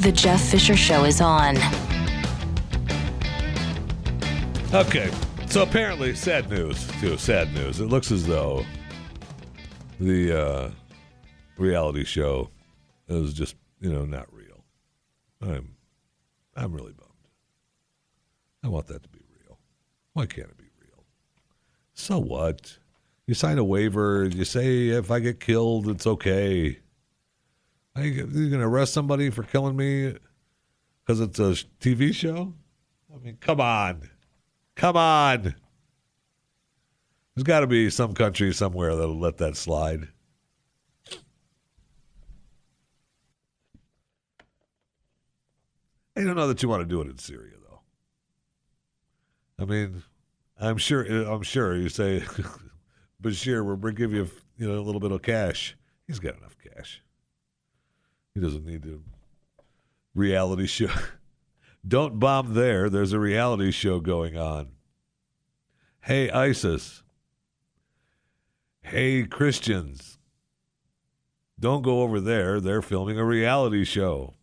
The 0.00 0.10
Jeff 0.10 0.40
Fisher 0.40 0.76
Show 0.76 1.04
is 1.04 1.20
on. 1.20 1.56
Okay. 4.74 5.10
So 5.46 5.62
apparently, 5.62 6.14
sad 6.14 6.50
news, 6.50 6.88
too. 7.00 7.16
Sad 7.18 7.54
news. 7.54 7.78
It 7.78 7.86
looks 7.86 8.10
as 8.10 8.26
though 8.26 8.64
the 10.00 10.40
uh, 10.40 10.70
reality 11.56 12.04
show 12.04 12.50
is 13.06 13.32
just, 13.32 13.54
you 13.80 13.92
know, 13.92 14.04
not 14.04 14.26
real. 14.32 14.64
I'm, 15.40 15.76
I'm 16.56 16.72
really 16.72 16.92
bummed. 16.92 17.11
I 18.64 18.68
want 18.68 18.86
that 18.86 19.02
to 19.02 19.08
be 19.08 19.20
real. 19.44 19.58
Why 20.12 20.26
can't 20.26 20.48
it 20.48 20.58
be 20.58 20.70
real? 20.80 21.04
So 21.94 22.18
what? 22.18 22.78
You 23.26 23.34
sign 23.34 23.58
a 23.58 23.64
waiver. 23.64 24.24
You 24.24 24.44
say 24.44 24.88
if 24.88 25.10
I 25.10 25.20
get 25.20 25.40
killed, 25.40 25.88
it's 25.88 26.06
okay. 26.06 26.78
Are 27.94 28.04
you, 28.04 28.26
to 28.26 28.60
arrest 28.60 28.94
somebody 28.94 29.30
for 29.30 29.42
killing 29.42 29.76
me 29.76 30.14
because 31.04 31.20
it's 31.20 31.38
a 31.38 31.54
TV 31.80 32.14
show? 32.14 32.54
I 33.14 33.18
mean, 33.18 33.36
come 33.40 33.60
on. 33.60 34.08
Come 34.76 34.96
on. 34.96 35.54
There's 37.34 37.44
got 37.44 37.60
to 37.60 37.66
be 37.66 37.90
some 37.90 38.14
country 38.14 38.52
somewhere 38.52 38.94
that'll 38.94 39.18
let 39.18 39.38
that 39.38 39.56
slide. 39.56 40.08
I 46.16 46.24
don't 46.24 46.36
know 46.36 46.48
that 46.48 46.62
you 46.62 46.68
want 46.68 46.82
to 46.82 46.86
do 46.88 47.00
it 47.00 47.08
in 47.08 47.18
Syria. 47.18 47.54
I 49.62 49.64
mean, 49.64 50.02
I'm 50.60 50.76
sure. 50.76 51.04
I'm 51.04 51.42
sure 51.42 51.76
you 51.76 51.88
say, 51.88 52.24
Bashir, 53.22 53.64
we're 53.64 53.92
give 53.92 54.12
you 54.12 54.28
you 54.58 54.68
know 54.68 54.76
a 54.78 54.82
little 54.82 55.00
bit 55.00 55.12
of 55.12 55.22
cash. 55.22 55.76
He's 56.08 56.18
got 56.18 56.36
enough 56.36 56.56
cash. 56.58 57.00
He 58.34 58.40
doesn't 58.40 58.66
need 58.66 58.82
to 58.82 59.02
reality 60.14 60.66
show. 60.66 60.90
Don't 61.86 62.18
bomb 62.18 62.54
there. 62.54 62.90
There's 62.90 63.12
a 63.12 63.20
reality 63.20 63.70
show 63.70 64.00
going 64.00 64.36
on. 64.36 64.70
Hey, 66.00 66.28
ISIS. 66.28 67.04
Hey, 68.82 69.24
Christians. 69.24 70.18
Don't 71.58 71.82
go 71.82 72.02
over 72.02 72.20
there. 72.20 72.60
They're 72.60 72.82
filming 72.82 73.16
a 73.16 73.24
reality 73.24 73.84
show. 73.84 74.34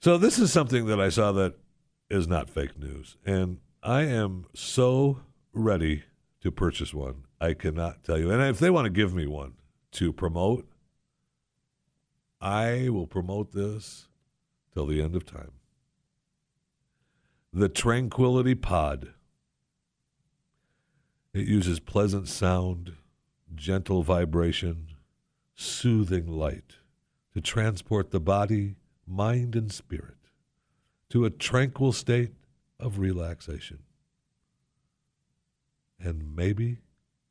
So, 0.00 0.18
this 0.18 0.38
is 0.38 0.52
something 0.52 0.86
that 0.86 1.00
I 1.00 1.08
saw 1.08 1.32
that 1.32 1.54
is 2.12 2.28
not 2.28 2.50
fake 2.50 2.78
news. 2.78 3.16
And 3.24 3.58
I 3.82 4.02
am 4.02 4.44
so 4.54 5.22
ready 5.54 6.04
to 6.42 6.52
purchase 6.52 6.92
one. 6.92 7.24
I 7.40 7.54
cannot 7.54 8.04
tell 8.04 8.18
you. 8.18 8.30
And 8.30 8.42
if 8.42 8.58
they 8.58 8.70
want 8.70 8.84
to 8.84 8.90
give 8.90 9.14
me 9.14 9.26
one 9.26 9.54
to 9.92 10.12
promote, 10.12 10.68
I 12.40 12.90
will 12.90 13.06
promote 13.06 13.52
this 13.52 14.08
till 14.74 14.86
the 14.86 15.00
end 15.00 15.16
of 15.16 15.24
time. 15.24 15.52
The 17.52 17.68
Tranquility 17.68 18.54
Pod. 18.54 19.14
It 21.32 21.46
uses 21.46 21.80
pleasant 21.80 22.28
sound, 22.28 22.92
gentle 23.54 24.02
vibration, 24.02 24.88
soothing 25.54 26.26
light 26.26 26.76
to 27.32 27.40
transport 27.40 28.10
the 28.10 28.20
body, 28.20 28.76
mind, 29.06 29.56
and 29.56 29.72
spirit 29.72 30.21
to 31.12 31.26
a 31.26 31.30
tranquil 31.30 31.92
state 31.92 32.32
of 32.80 32.98
relaxation. 32.98 33.80
And 36.00 36.34
maybe 36.34 36.78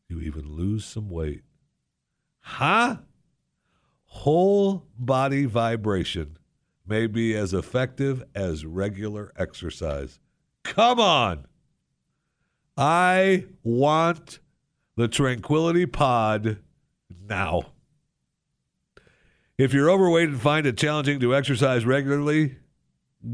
you 0.07 0.19
even 0.19 0.55
lose 0.55 0.85
some 0.85 1.09
weight. 1.09 1.41
Huh? 2.41 2.97
Whole 4.05 4.85
body 4.99 5.45
vibration 5.45 6.37
may 6.85 7.07
be 7.07 7.35
as 7.35 7.55
effective 7.55 8.23
as 8.35 8.67
regular 8.67 9.33
exercise. 9.35 10.19
Come 10.61 10.99
on. 10.99 11.47
I 12.77 13.45
want 13.63 14.37
the 14.95 15.07
Tranquility 15.07 15.87
Pod 15.87 16.59
now. 17.27 17.71
If 19.57 19.73
you're 19.73 19.89
overweight 19.89 20.29
and 20.29 20.39
find 20.39 20.67
it 20.67 20.77
challenging 20.77 21.19
to 21.21 21.35
exercise 21.35 21.83
regularly, 21.83 22.57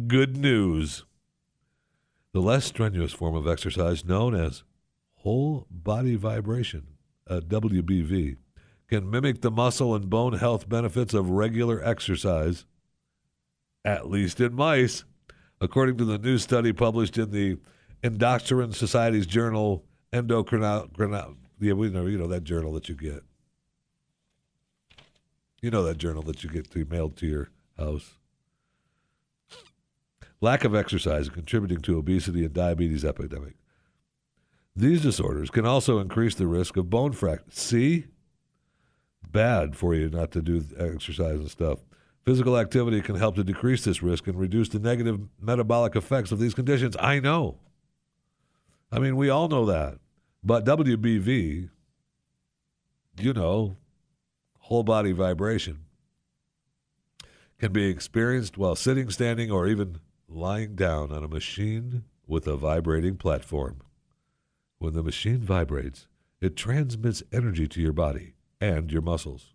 good 0.08 0.38
news. 0.38 1.04
The 2.34 2.42
less 2.42 2.66
strenuous 2.66 3.14
form 3.14 3.36
of 3.36 3.48
exercise, 3.48 4.06
known 4.06 4.36
as 4.36 4.64
whole 5.16 5.66
body 5.70 6.16
vibration, 6.16 6.88
a 7.26 7.42
WBV, 7.42 8.38
can 8.88 9.10
mimic 9.10 9.42
the 9.42 9.52
muscle 9.52 9.96
and 9.96 10.10
bone 10.10 10.34
health 10.34 10.70
benefits 10.70 11.14
of 11.14 11.30
regular 11.30 11.84
exercise, 11.84 12.66
at 13.84 14.10
least 14.10 14.40
in 14.40 14.54
mice, 14.54 15.04
according 15.60 15.98
to 15.98 16.06
the 16.06 16.18
new 16.18 16.38
study 16.38 16.72
published 16.72 17.18
in 17.18 17.32
the 17.32 17.58
Endocrine 18.04 18.74
Society's 18.74 19.26
journal 19.26 19.84
Endocrinology. 20.14 21.36
Yeah, 21.60 21.74
we 21.74 21.90
know, 21.90 22.06
you 22.06 22.18
know 22.18 22.28
that 22.28 22.44
journal 22.44 22.72
that 22.74 22.88
you 22.88 22.96
get. 22.96 23.24
You 25.62 25.72
know 25.72 25.84
that 25.84 25.98
journal 25.98 26.22
that 26.24 26.44
you 26.44 26.50
get 26.50 26.70
to, 26.70 26.86
be 26.86 26.96
mailed 26.96 27.18
to 27.18 27.28
your 27.28 27.50
house. 27.78 28.14
Lack 30.40 30.64
of 30.64 30.76
exercise 30.76 31.30
contributing 31.30 31.82
to 31.82 31.98
obesity 31.98 32.46
and 32.46 32.54
diabetes 32.54 33.04
epidemic. 33.04 33.56
These 34.76 35.02
disorders 35.02 35.50
can 35.50 35.66
also 35.66 36.00
increase 36.00 36.36
the 36.36 36.46
risk 36.46 36.78
of 36.78 36.90
bone 36.90 37.14
fracture. 37.14 37.46
See? 37.50 38.06
bad 39.32 39.76
for 39.76 39.94
you 39.94 40.10
not 40.10 40.32
to 40.32 40.42
do 40.42 40.64
exercise 40.78 41.40
and 41.40 41.52
stuff. 41.52 41.80
Physical 42.26 42.58
activity 42.58 43.02
can 43.02 43.16
help 43.16 43.36
to 43.36 43.44
decrease 43.44 43.86
this 43.86 44.04
risk 44.04 44.28
and 44.28 44.38
reduce 44.38 44.70
the 44.70 44.80
negative 44.80 45.20
metabolic 45.40 45.96
effects 45.96 46.32
of 46.32 46.40
these 46.40 46.54
conditions. 46.54 46.98
I 47.00 47.20
know. 47.20 47.60
I 48.92 49.00
mean, 49.00 49.16
we 49.16 49.30
all 49.30 49.48
know 49.48 49.66
that. 49.66 50.00
But 50.44 50.66
WBV, 50.66 51.70
you 53.20 53.34
know, 53.34 53.78
whole 54.60 54.84
body 54.84 55.12
vibration, 55.12 55.80
can 57.60 57.72
be 57.72 57.90
experienced 57.90 58.58
while 58.58 58.76
sitting, 58.76 59.10
standing, 59.10 59.50
or 59.50 59.68
even 59.68 60.00
lying 60.28 60.76
down 60.76 61.12
on 61.12 61.24
a 61.24 61.28
machine 61.28 62.04
with 62.26 62.48
a 62.48 62.58
vibrating 62.58 63.16
platform. 63.16 63.82
When 64.80 64.94
the 64.94 65.04
machine 65.04 65.40
vibrates, 65.40 66.08
it 66.42 66.56
transmits 66.56 67.24
energy 67.32 67.68
to 67.68 67.82
your 67.82 67.94
body 67.94 68.34
and 68.60 68.92
your 68.92 69.02
muscles. 69.02 69.54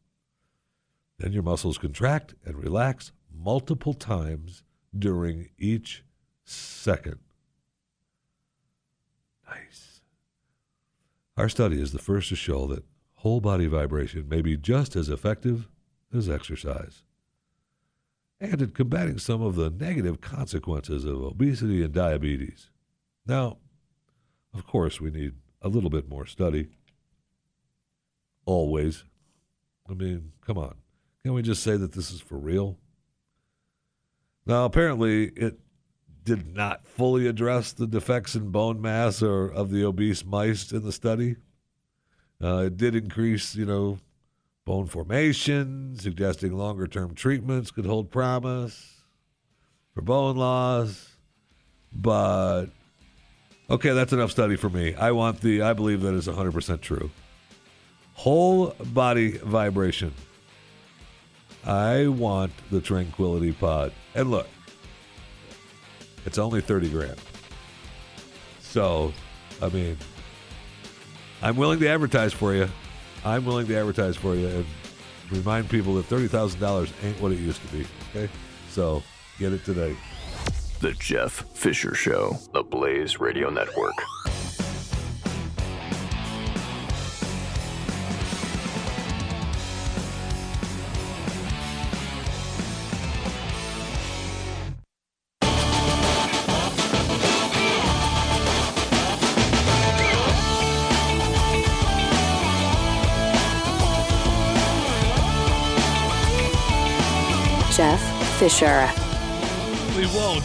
Then 1.18 1.32
your 1.32 1.42
muscles 1.42 1.78
contract 1.78 2.35
and 2.44 2.56
relax 2.56 3.12
multiple 3.32 3.94
times 3.94 4.62
during 4.98 5.50
each 5.58 6.04
second. 6.44 7.18
Nice. 9.48 10.00
Our 11.37 11.48
study 11.48 11.80
is 11.80 11.92
the 11.92 11.98
first 11.98 12.30
to 12.30 12.37
show 12.37 12.66
that 12.68 12.85
whole 13.16 13.40
body 13.40 13.66
vibration 13.66 14.28
may 14.28 14.42
be 14.42 14.56
just 14.56 14.96
as 14.96 15.08
effective 15.08 15.68
as 16.12 16.28
exercise 16.28 17.04
and 18.42 18.61
in 18.61 18.70
combating 18.72 19.18
some 19.18 19.40
of 19.40 19.55
the 19.55 19.70
negative 19.70 20.20
consequences 20.20 21.05
of 21.05 21.22
obesity 21.22 21.83
and 21.83 21.94
diabetes. 21.94 22.70
Now, 23.24 23.59
of 24.52 24.66
course, 24.66 25.00
we 25.00 25.12
need 25.12 25.35
a 25.62 25.68
little 25.68 25.90
bit 25.90 26.09
more 26.09 26.26
study. 26.26 26.70
Always. 28.44 29.05
I 29.88 29.94
mean, 29.94 30.33
come 30.44 30.59
on. 30.59 30.74
Can 31.22 31.35
we 31.35 31.42
just 31.42 31.62
say 31.62 31.76
that 31.76 31.92
this 31.92 32.11
is 32.11 32.20
for 32.20 32.37
real? 32.37 32.78
Now, 34.44 34.64
apparently, 34.64 35.26
it 35.37 35.61
did 36.24 36.52
not 36.52 36.87
fully 36.88 37.28
address 37.28 37.72
the 37.72 37.87
defects 37.87 38.35
in 38.35 38.50
bone 38.50 38.81
mass 38.81 39.22
or 39.22 39.46
of 39.46 39.70
the 39.70 39.85
obese 39.85 40.24
mice 40.24 40.72
in 40.72 40.83
the 40.83 40.92
study. 40.92 41.37
Uh, 42.42 42.64
it 42.66 42.76
did 42.76 42.96
increase, 42.96 43.55
you 43.55 43.64
know, 43.64 43.98
bone 44.64 44.87
formation, 44.87 45.96
suggesting 45.98 46.57
longer 46.57 46.87
term 46.87 47.14
treatments 47.14 47.70
could 47.70 47.87
hold 47.87 48.11
promise 48.11 49.01
for 49.94 50.03
bone 50.03 50.37
loss. 50.37 51.16
But 51.92 52.66
okay, 53.68 53.90
that's 53.90 54.12
enough 54.12 54.31
study 54.31 54.57
for 54.57 54.70
me. 54.70 54.94
I 54.94 55.12
want 55.12 55.40
the, 55.40 55.62
I 55.62 55.72
believe 55.72 56.03
that 56.03 56.14
is 56.14 56.29
100% 56.29 56.81
true. 56.81 57.11
Whole 58.14 58.75
body 58.92 59.33
vibration. 59.38 60.12
I 61.64 62.09
want 62.09 62.53
the 62.70 62.81
Tranquility 62.81 63.53
Pod. 63.53 63.92
And 64.14 64.31
look, 64.31 64.48
it's 66.27 66.38
only 66.38 66.61
30 66.61 66.90
grand. 66.90 67.18
So, 68.61 69.12
I 69.61 69.68
mean, 69.68 69.96
I'm 71.40 71.57
willing 71.57 71.79
to 71.81 71.88
advertise 71.88 72.33
for 72.33 72.55
you. 72.55 72.68
I'm 73.24 73.44
willing 73.44 73.66
to 73.68 73.76
advertise 73.76 74.16
for 74.16 74.35
you 74.35 74.48
and 74.48 74.66
remind 75.30 75.68
people 75.68 75.94
that 75.94 76.08
$30,000 76.08 76.92
ain't 77.04 77.20
what 77.20 77.32
it 77.32 77.38
used 77.38 77.61
to 77.62 77.68
be. 77.68 77.87
Okay? 78.11 78.32
So, 78.68 79.02
get 79.38 79.52
it 79.52 79.64
today. 79.64 79.96
The 80.80 80.92
Jeff 80.92 81.32
Fisher 81.54 81.94
Show, 81.94 82.37
the 82.52 82.62
Blaze 82.62 83.20
Radio 83.20 83.50
Network. 83.50 83.94
Fisher. 108.42 108.90
We 109.96 110.05
won't. 110.07 110.44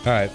All 0.00 0.12
right. 0.12 0.30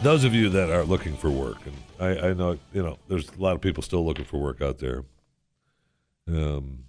Those 0.00 0.24
of 0.24 0.32
you 0.32 0.48
that 0.48 0.70
are 0.70 0.82
looking 0.82 1.14
for 1.14 1.30
work, 1.30 1.58
and 1.66 1.76
I, 2.00 2.28
I 2.28 2.32
know 2.32 2.58
you 2.72 2.82
know 2.82 2.96
there's 3.06 3.28
a 3.28 3.38
lot 3.38 3.54
of 3.54 3.60
people 3.60 3.82
still 3.82 4.02
looking 4.02 4.24
for 4.24 4.38
work 4.38 4.62
out 4.62 4.78
there. 4.78 5.04
Um, 6.26 6.84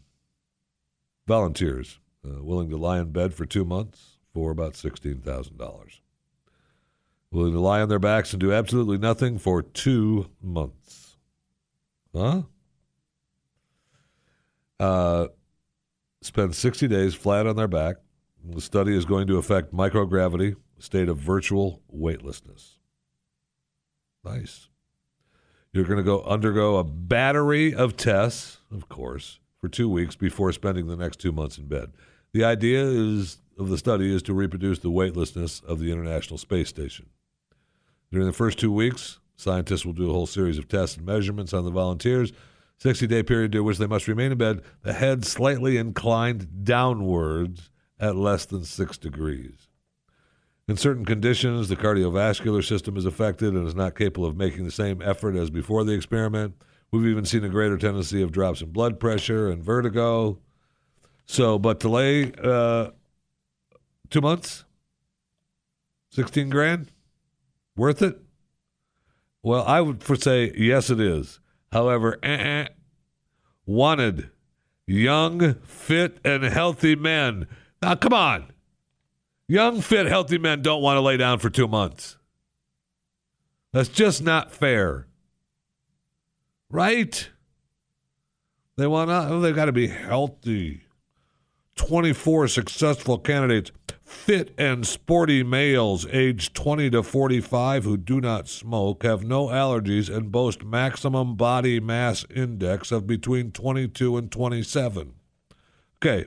volunteers 1.28 2.00
uh, 2.26 2.42
willing 2.42 2.70
to 2.70 2.78
lie 2.78 3.00
in 3.00 3.12
bed 3.12 3.34
for 3.34 3.46
two 3.46 3.66
months 3.66 4.18
for 4.34 4.52
about 4.52 4.78
sixteen 4.78 5.20
thousand 5.20 5.58
dollars. 5.58 6.00
Willing 7.32 7.52
to 7.52 7.60
lie 7.60 7.82
on 7.82 7.90
their 7.90 8.00
backs 8.00 8.32
and 8.32 8.40
do 8.40 8.54
absolutely 8.54 8.98
nothing 8.98 9.38
for 9.38 9.62
two 9.62 10.30
months. 10.42 11.18
Huh? 12.16 12.44
Uh, 14.80 15.28
spend 16.22 16.56
60 16.56 16.88
days 16.88 17.16
flat 17.16 17.48
on 17.48 17.56
their 17.56 17.68
back. 17.68 17.98
The 18.44 18.62
study 18.62 18.96
is 18.96 19.06
going 19.06 19.28
to 19.28 19.38
affect 19.38 19.74
microgravity, 19.74 20.56
state 20.80 21.10
of 21.10 21.18
virtual 21.18 21.82
weightlessness. 21.90 22.80
Nice. 24.24 24.70
You're 25.74 25.86
going 25.86 25.98
to 25.98 26.04
go 26.04 26.24
undergo 26.24 26.78
a 26.78 26.84
battery 26.84 27.74
of 27.74 27.98
tests, 27.98 28.60
of 28.72 28.90
course, 28.90 29.40
for 29.60 29.68
two 29.68 29.90
weeks 29.90 30.16
before 30.16 30.52
spending 30.52 30.88
the 30.88 30.96
next 30.96 31.20
two 31.20 31.32
months 31.32 31.58
in 31.58 31.68
bed. 31.68 31.92
The 32.34 32.44
idea 32.44 32.84
is 32.84 33.40
of 33.58 33.70
the 33.70 33.78
study 33.78 34.14
is 34.14 34.22
to 34.24 34.34
reproduce 34.34 34.80
the 34.80 34.92
weightlessness 34.92 35.62
of 35.62 35.80
the 35.80 35.92
International 35.92 36.38
Space 36.38 36.70
Station. 36.70 37.08
During 38.12 38.28
the 38.28 38.34
first 38.34 38.60
two 38.60 38.72
weeks, 38.72 39.20
scientists 39.36 39.86
will 39.86 39.94
do 39.94 40.10
a 40.10 40.14
whole 40.14 40.28
series 40.28 40.58
of 40.58 40.68
tests 40.68 40.98
and 40.98 41.06
measurements 41.06 41.54
on 41.54 41.66
the 41.66 41.72
volunteers 41.72 42.32
60 42.78 43.08
day 43.08 43.24
period 43.24 43.52
during 43.52 43.66
which 43.66 43.78
they 43.78 43.88
must 43.88 44.08
remain 44.08 44.32
in 44.32 44.38
bed, 44.38 44.62
the 44.84 44.94
head 44.94 45.26
slightly 45.26 45.78
inclined 45.78 46.64
downwards 46.64 47.70
at 48.00 48.16
less 48.16 48.46
than 48.46 48.64
six 48.64 48.98
degrees. 48.98 49.68
In 50.68 50.78
certain 50.78 51.06
conditions, 51.06 51.70
the 51.70 51.76
cardiovascular 51.76 52.64
system 52.64 52.98
is 52.98 53.06
affected 53.06 53.54
and 53.54 53.66
is 53.68 53.76
not 53.76 53.96
capable 53.96 54.28
of 54.28 54.36
making 54.36 54.66
the 54.66 54.72
same 54.72 55.02
effort 55.02 55.36
as 55.36 55.50
before 55.50 55.84
the 55.84 55.94
experiment. 55.94 56.56
We've 56.92 57.08
even 57.08 57.26
seen 57.26 57.44
a 57.44 57.50
greater 57.50 57.78
tendency 57.78 58.22
of 58.22 58.32
drops 58.32 58.62
in 58.62 58.72
blood 58.72 59.00
pressure 59.00 59.50
and 59.50 59.64
vertigo. 59.64 60.40
So, 61.26 61.58
but 61.58 61.80
to 61.82 61.90
lay 61.90 62.32
uh, 62.42 62.92
two 64.10 64.22
months, 64.22 64.66
16 66.12 66.50
grand, 66.50 66.92
worth 67.76 68.02
it? 68.02 68.20
Well, 69.42 69.64
I 69.66 69.82
would 69.82 70.04
for 70.04 70.16
say 70.16 70.52
yes, 70.56 70.90
it 70.90 71.00
is. 71.00 71.40
However, 71.72 72.18
eh, 72.24 72.68
wanted 73.66 74.30
young, 74.86 75.56
fit, 75.56 76.20
and 76.24 76.44
healthy 76.44 76.96
men. 76.96 77.48
Now, 77.82 77.96
come 77.96 78.14
on. 78.14 78.52
Young, 79.48 79.82
fit, 79.82 80.08
healthy 80.08 80.38
men 80.38 80.62
don't 80.62 80.82
want 80.82 80.98
to 80.98 81.02
lay 81.02 81.18
down 81.18 81.40
for 81.40 81.50
two 81.50 81.68
months. 81.68 82.18
That's 83.74 83.90
just 83.90 84.24
not 84.24 84.52
fair. 84.52 85.08
Right? 86.70 87.30
They 88.76 88.88
want 88.88 89.10
to, 89.10 89.40
they've 89.40 89.56
got 89.56 89.66
to 89.66 89.72
be 89.72 89.88
healthy. 89.88 90.87
24 91.78 92.48
successful 92.50 93.18
candidates 93.18 93.72
Fit 94.08 94.54
and 94.58 94.88
sporty 94.88 95.44
males 95.44 96.08
aged 96.14 96.56
20 96.56 96.92
to 96.92 97.04
45 97.04 97.84
who 97.84 97.98
do 97.98 98.22
not 98.22 98.48
smoke, 98.48 99.04
have 99.04 99.26
no 99.26 99.48
allergies, 99.48 100.10
and 100.14 100.32
boast 100.32 100.64
maximum 100.64 101.36
body 101.36 101.82
mass 101.82 102.26
index 102.34 102.90
of 102.94 103.06
between 103.06 103.52
22 103.52 104.16
and 104.16 104.32
27. 104.32 105.12
Okay. 105.98 106.26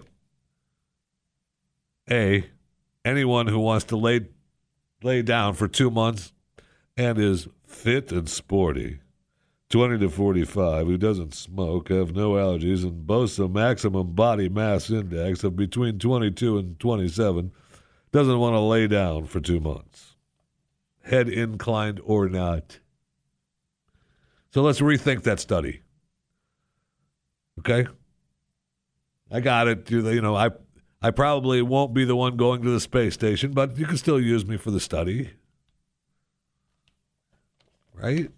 A. 2.10 2.50
Anyone 3.02 3.46
who 3.46 3.58
wants 3.58 3.86
to 3.86 3.96
lay, 3.96 4.28
lay 5.02 5.22
down 5.22 5.54
for 5.54 5.66
two 5.66 5.90
months 5.90 6.34
and 6.98 7.18
is 7.18 7.48
fit 7.66 8.12
and 8.12 8.28
sporty. 8.28 9.00
20 9.70 9.98
to 9.98 10.10
45 10.10 10.86
who 10.86 10.98
doesn't 10.98 11.32
smoke, 11.32 11.88
have 11.88 12.12
no 12.14 12.32
allergies, 12.32 12.82
and 12.82 13.06
boasts 13.06 13.38
a 13.38 13.48
maximum 13.48 14.12
body 14.12 14.48
mass 14.48 14.90
index 14.90 15.44
of 15.44 15.56
between 15.56 15.98
22 15.98 16.58
and 16.58 16.78
27 16.80 17.52
doesn't 18.12 18.38
want 18.38 18.54
to 18.54 18.60
lay 18.60 18.88
down 18.88 19.24
for 19.26 19.40
two 19.40 19.60
months, 19.60 20.16
head 21.04 21.28
inclined 21.28 22.00
or 22.04 22.28
not. 22.28 22.80
So 24.52 24.62
let's 24.62 24.80
rethink 24.80 25.22
that 25.22 25.38
study. 25.38 25.82
Okay? 27.60 27.86
I 29.30 29.38
got 29.38 29.68
it. 29.68 29.88
You 29.88 30.20
know, 30.20 30.34
I 30.34 30.50
I 31.00 31.12
probably 31.12 31.62
won't 31.62 31.94
be 31.94 32.04
the 32.04 32.16
one 32.16 32.36
going 32.36 32.62
to 32.62 32.70
the 32.70 32.80
space 32.80 33.14
station, 33.14 33.52
but 33.52 33.78
you 33.78 33.86
can 33.86 33.96
still 33.96 34.20
use 34.20 34.44
me 34.44 34.56
for 34.56 34.72
the 34.72 34.80
study. 34.80 35.30
Right? 37.94 38.30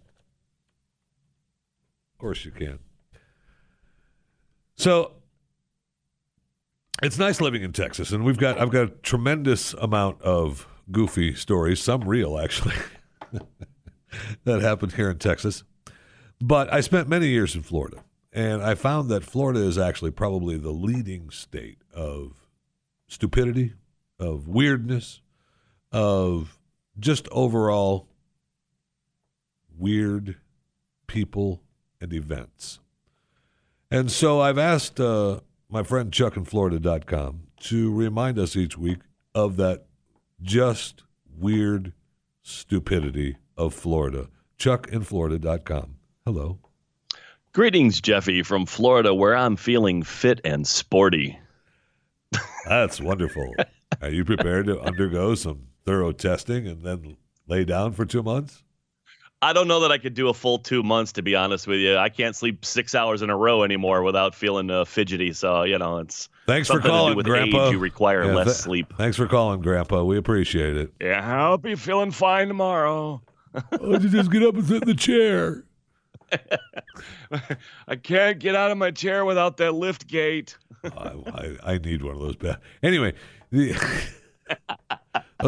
Course 2.22 2.44
you 2.44 2.52
can. 2.52 2.78
So 4.76 5.11
it's 7.02 7.18
nice 7.18 7.40
living 7.40 7.62
in 7.64 7.72
Texas, 7.72 8.12
and 8.12 8.22
we've 8.22 8.38
got 8.38 8.61
I've 8.61 8.70
got 8.70 8.85
a 8.85 8.90
tremendous 9.02 9.74
amount 9.74 10.22
of 10.22 10.68
goofy 10.92 11.35
stories, 11.35 11.82
some 11.82 12.02
real 12.02 12.38
actually, 12.38 12.76
that 14.44 14.62
happened 14.62 14.92
here 14.92 15.11
in 15.11 15.18
Texas. 15.18 15.64
But 16.40 16.72
I 16.72 16.80
spent 16.80 17.08
many 17.08 17.26
years 17.26 17.56
in 17.56 17.62
Florida, 17.62 18.04
and 18.32 18.62
I 18.62 18.76
found 18.76 19.08
that 19.08 19.24
Florida 19.24 19.61
is 19.61 19.76
actually 19.76 20.12
probably 20.12 20.56
the 20.56 20.70
leading 20.70 21.30
state 21.30 21.78
of 21.92 22.46
stupidity, 23.08 23.72
of 24.20 24.46
weirdness, 24.46 25.22
of 25.90 26.56
just 27.00 27.26
overall 27.32 28.06
weird 29.76 30.37
people 31.08 31.62
and 32.02 32.12
events. 32.12 32.80
And 33.90 34.10
so 34.10 34.40
I've 34.40 34.58
asked 34.58 35.00
uh, 35.00 35.40
my 35.68 35.82
friend 35.82 36.10
chuckinflorida.com 36.10 37.42
to 37.60 37.94
remind 37.94 38.38
us 38.38 38.56
each 38.56 38.76
week 38.76 38.98
of 39.34 39.56
that 39.56 39.84
just 40.42 41.04
weird 41.38 41.92
stupidity 42.42 43.36
of 43.56 43.72
Florida. 43.72 44.28
chuckinflorida.com. 44.58 45.96
Hello. 46.26 46.58
Greetings, 47.52 48.00
Jeffy, 48.00 48.42
from 48.42 48.66
Florida, 48.66 49.14
where 49.14 49.36
I'm 49.36 49.56
feeling 49.56 50.02
fit 50.02 50.40
and 50.44 50.66
sporty. 50.66 51.38
That's 52.66 53.00
wonderful. 53.00 53.54
Are 54.00 54.08
you 54.08 54.24
prepared 54.24 54.66
to 54.66 54.80
undergo 54.80 55.34
some 55.34 55.66
thorough 55.84 56.12
testing 56.12 56.66
and 56.66 56.82
then 56.82 57.16
lay 57.46 57.64
down 57.64 57.92
for 57.92 58.06
two 58.06 58.22
months? 58.22 58.62
I 59.42 59.52
don't 59.52 59.66
know 59.66 59.81
that 59.81 59.90
I 59.90 59.98
could 59.98 60.14
do 60.14 60.28
a 60.28 60.35
full 60.35 60.59
two 60.59 60.83
months, 60.85 61.12
to 61.12 61.22
be 61.22 61.35
honest 61.35 61.66
with 61.66 61.81
you. 61.81 61.96
I 61.96 62.09
can't 62.09 62.37
sleep 62.37 62.64
six 62.64 62.94
hours 62.94 63.22
in 63.22 63.28
a 63.31 63.37
row 63.37 63.64
anymore 63.64 64.02
without 64.05 64.35
feeling 64.37 64.70
uh, 64.70 64.85
fidgety. 64.85 65.33
So, 65.33 65.64
you 65.64 65.78
know, 65.78 65.98
it's 65.98 66.28
Thanks 66.46 66.68
for 66.68 66.74
something 66.74 66.83
to 66.83 66.88
do 66.88 66.92
calling, 66.98 67.16
with 67.16 67.26
Grandpa. 67.26 67.66
age. 67.66 67.72
You 67.72 67.78
require 67.81 68.24
Yeah, 68.24 68.35
less 68.35 68.46
th- 68.46 68.57
sleep. 68.57 68.94
Thanks 68.96 69.16
for 69.16 69.26
calling, 69.26 69.61
Grandpa. 69.61 70.05
We 70.05 70.16
appreciate 70.16 70.76
it. 70.76 70.92
Yeah, 71.00 71.20
I'll 71.44 71.59
be 71.59 71.74
feeling 71.74 72.12
fine 72.12 72.48
tomorrow. 72.48 73.20
Oh, 73.81 73.98
you 73.98 74.09
just 74.09 74.31
get 74.31 74.42
up 74.44 74.55
and 74.55 74.64
sit 74.64 74.83
in 74.83 74.88
the 74.88 74.94
chair. 74.94 75.64
I 77.88 77.96
can't 77.96 78.38
get 78.38 78.55
out 78.55 78.70
of 78.70 78.78
my 78.78 78.90
chair 78.90 79.26
without 79.26 79.59
that 79.59 79.72
lift 79.72 80.07
gate. 80.07 80.57
I, 80.85 80.88
I, 81.26 81.57
I 81.74 81.78
need 81.78 82.02
one 82.02 82.14
of 82.14 82.20
those 82.22 82.37
bad. 82.37 82.59
Anyway, 82.83 83.12
the, 83.50 83.74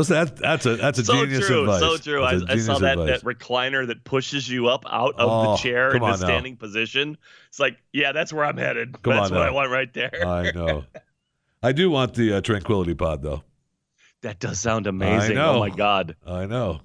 that, 0.02 0.36
that's 0.36 0.66
a 0.66 0.76
that's 0.76 0.98
a 0.98 1.04
so 1.04 1.24
genius 1.24 1.46
true, 1.46 1.60
advice. 1.60 1.80
so 1.80 1.96
true. 1.96 2.24
I, 2.24 2.36
That's 2.38 2.50
a 2.50 2.52
I 2.52 2.58
saw 2.58 2.78
that, 2.80 2.98
advice. 2.98 3.20
that 3.22 3.26
recliner 3.26 3.86
that 3.86 4.02
pushes 4.04 4.48
you 4.48 4.66
up 4.68 4.84
out 4.90 5.14
of 5.18 5.30
Oh, 5.30 5.52
the 5.52 5.56
chair 5.58 5.94
on 5.94 6.00
now. 6.00 6.16
standing 6.16 6.56
position. 6.56 7.16
It's 7.48 7.60
like, 7.60 7.78
yeah, 7.92 8.12
that's 8.12 8.32
where 8.32 8.44
I'm 8.44 8.56
headed. 8.56 9.00
Come 9.02 9.14
that's 9.14 9.30
on 9.30 9.36
what 9.38 9.42
now. 9.44 9.48
I 9.48 9.50
want 9.52 9.70
right 9.70 9.92
there. 9.92 10.26
I 10.26 10.50
know. 10.50 10.84
I 11.62 11.72
do 11.72 11.90
want 11.90 12.14
the 12.14 12.34
uh, 12.34 12.40
Tranquility 12.40 12.94
Pod 12.94 13.22
though. 13.22 13.42
that 14.22 14.38
does 14.40 14.58
sound 14.60 14.86
amazing. 14.86 15.38
Oh 15.38 15.58
my 15.60 15.70
god. 15.70 16.16
I 16.26 16.46
know. 16.46 16.80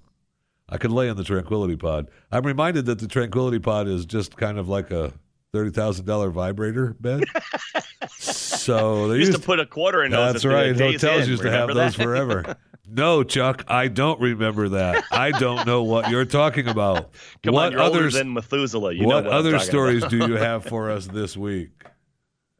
I 0.69 0.77
could 0.77 0.91
lay 0.91 1.07
in 1.09 1.17
the 1.17 1.23
Tranquility 1.23 1.75
Pod. 1.75 2.09
I'm 2.31 2.45
reminded 2.45 2.85
that 2.85 2.99
the 2.99 3.07
Tranquility 3.07 3.59
Pod 3.59 3.87
is 3.87 4.05
just 4.05 4.37
kind 4.37 4.57
of 4.59 4.69
like 4.69 4.91
a 4.91 5.11
thirty 5.51 5.71
thousand 5.71 6.05
dollar 6.05 6.29
vibrator 6.29 6.95
bed. 6.99 7.23
so 8.09 9.07
they 9.07 9.17
used 9.17 9.29
used 9.31 9.41
to 9.41 9.45
put 9.45 9.59
a 9.59 9.65
quarter 9.65 10.03
in 10.03 10.11
those. 10.11 10.33
That's 10.33 10.45
right. 10.45 10.77
Hotels 10.79 11.27
used 11.27 11.41
to 11.41 11.49
have 11.51 11.69
Remember 11.69 11.73
those 11.85 11.95
forever. 11.95 12.55
No, 12.91 13.23
Chuck, 13.23 13.63
I 13.67 13.87
don't 13.87 14.19
remember 14.19 14.69
that. 14.69 15.03
I 15.11 15.31
don't 15.31 15.65
know 15.67 15.83
what 15.83 16.09
you're 16.09 16.25
talking 16.25 16.67
about. 16.67 17.11
Come 17.43 17.53
what 17.53 17.67
on, 17.67 17.71
you're 17.73 17.81
other 17.81 17.97
older 17.97 18.11
than 18.11 18.33
Methuselah. 18.33 18.93
You 18.93 19.05
what 19.05 19.23
know 19.25 19.29
what 19.29 19.37
other 19.37 19.59
stories 19.59 20.03
do 20.05 20.17
you 20.17 20.33
have 20.35 20.65
for 20.65 20.89
us 20.89 21.07
this 21.07 21.37
week? 21.37 21.69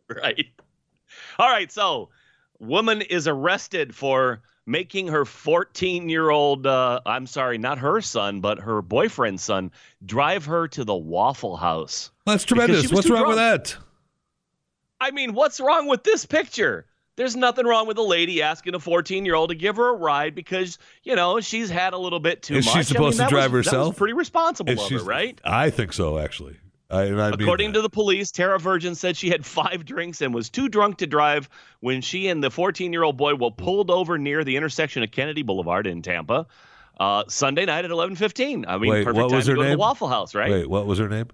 right. 0.10 0.46
All 1.38 1.50
right. 1.50 1.72
So, 1.72 2.10
woman 2.60 3.02
is 3.02 3.28
arrested 3.28 3.96
for 3.96 4.42
making 4.66 5.08
her 5.08 5.26
14 5.26 6.10
year 6.10 6.30
old, 6.30 6.68
uh, 6.68 7.02
I'm 7.06 7.26
sorry, 7.26 7.58
not 7.58 7.80
her 7.80 8.02
son, 8.02 8.40
but 8.40 8.60
her 8.60 8.82
boyfriend's 8.82 9.44
son, 9.44 9.72
drive 10.06 10.46
her 10.46 10.68
to 10.70 10.84
the 10.84 10.96
Waffle 10.96 11.58
House. 11.58 12.12
That's 12.26 12.44
tremendous. 12.44 12.92
What's 12.92 13.10
wrong 13.10 13.28
with 13.28 13.38
that? 13.38 13.76
I 15.02 15.12
mean, 15.12 15.34
what's 15.34 15.60
wrong 15.60 15.88
with 15.88 16.04
this 16.04 16.26
picture? 16.26 16.86
There's 17.20 17.36
nothing 17.36 17.66
wrong 17.66 17.86
with 17.86 17.98
a 17.98 18.02
lady 18.02 18.42
asking 18.42 18.76
a 18.76 18.80
14 18.80 19.26
year 19.26 19.36
old 19.36 19.50
to 19.50 19.56
give 19.56 19.76
her 19.76 19.90
a 19.90 19.94
ride 19.94 20.36
because, 20.36 20.78
you 21.04 21.18
know, 21.18 21.42
she's 21.42 21.70
had 21.70 21.92
a 21.92 21.98
little 21.98 22.22
bit 22.22 22.42
too 22.42 22.56
Is 22.56 22.66
much. 22.66 22.74
she 22.76 22.80
I 22.80 22.84
supposed 22.84 23.20
mean, 23.20 23.28
to 23.28 23.34
drive 23.36 23.52
was- 23.52 23.66
That 23.66 23.72
herself? 23.72 23.88
was 23.90 23.98
pretty 23.98 24.14
responsible 24.14 24.72
Is 24.72 24.80
of 24.80 24.90
her, 25.02 25.04
right? 25.04 25.38
I 25.44 25.70
think 25.70 25.92
so, 25.92 26.18
actually. 26.18 26.56
I, 26.90 27.02
I 27.12 27.30
According 27.32 27.74
to 27.74 27.82
the 27.82 27.90
police, 27.90 28.32
Tara 28.32 28.58
Virgin 28.58 28.96
said 28.96 29.18
she 29.18 29.30
had 29.30 29.46
five 29.60 29.84
drinks 29.84 30.22
and 30.22 30.34
was 30.34 30.50
too 30.50 30.70
drunk 30.70 31.00
to 31.00 31.08
drive 31.08 31.50
when 31.82 32.00
she 32.00 32.30
and 32.30 32.42
the 32.42 32.50
14 32.50 32.94
year 32.94 33.04
old 33.04 33.18
boy 33.18 33.36
were 33.36 33.52
pulled 33.52 33.92
over 33.92 34.18
near 34.18 34.46
the 34.46 34.56
intersection 34.56 35.04
of 35.04 35.12
Kennedy 35.12 35.42
Boulevard 35.44 35.88
in 35.88 36.02
Tampa. 36.02 36.48
Uh, 36.98 37.26
Sunday 37.28 37.66
night 37.66 37.84
at 37.84 37.92
11:15. 37.92 38.64
I 38.66 38.78
mean, 38.78 38.92
Wait, 38.92 39.04
perfect 39.04 39.22
what 39.22 39.28
time 39.30 39.36
was 39.36 39.46
to 39.46 39.52
her 39.52 39.56
go 39.58 39.62
to 39.64 39.68
name? 39.68 39.76
the 39.78 39.80
Waffle 39.82 40.08
House, 40.08 40.34
right? 40.34 40.50
Wait, 40.52 40.70
what 40.70 40.86
was 40.88 41.00
her 41.00 41.10
name? 41.10 41.28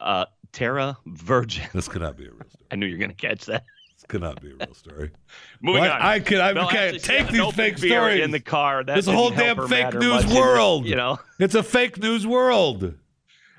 Uh, 0.00 0.26
Tara 0.50 0.98
Virgin. 1.06 1.66
This 1.72 1.86
cannot 1.86 2.16
be 2.16 2.24
a 2.26 2.30
real 2.32 2.48
story. 2.50 2.66
I 2.72 2.74
knew 2.74 2.86
you 2.86 2.94
were 2.94 2.98
going 2.98 3.10
to 3.10 3.16
catch 3.16 3.46
that. 3.46 3.64
This 4.10 4.20
cannot 4.20 4.40
be 4.42 4.50
a 4.50 4.54
real 4.56 4.74
story. 4.74 5.10
Moving 5.62 5.82
What? 5.82 5.90
on. 5.90 6.02
I 6.02 6.20
can- 6.20 6.40
I 6.40 6.52
No, 6.52 6.66
can't 6.66 7.00
take 7.02 7.28
these 7.28 7.40
open 7.40 7.54
fake 7.54 7.78
stories. 7.78 8.22
in 8.24 8.30
the 8.30 8.40
car. 8.40 8.82
That 8.84 8.96
This 8.96 9.06
a 9.06 9.12
whole 9.12 9.30
damn 9.30 9.68
fake 9.68 9.94
news 9.94 10.26
world. 10.34 10.86
you 10.86 10.96
know, 10.96 11.18
It's 11.38 11.54
a 11.54 11.62
fake 11.62 11.98
news 11.98 12.26
world. 12.26 12.94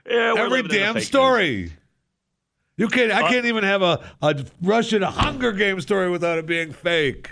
yeah, 0.10 0.34
Every 0.38 0.50
living 0.62 0.72
in 0.72 0.78
a 0.78 0.80
damn 0.80 0.94
fake 0.94 1.02
news. 1.02 1.08
story. 1.08 1.72
You 2.78 2.88
can't. 2.88 3.12
I 3.12 3.22
Uh, 3.24 3.30
can't 3.30 3.46
even 3.46 3.64
have 3.64 3.82
a, 3.82 4.04
a 4.22 4.44
Russian 4.62 5.02
Hunger 5.04 5.52
Game 5.52 5.80
story 5.82 6.10
without 6.10 6.38
it 6.40 6.46
being 6.48 6.74
fake. 6.74 7.32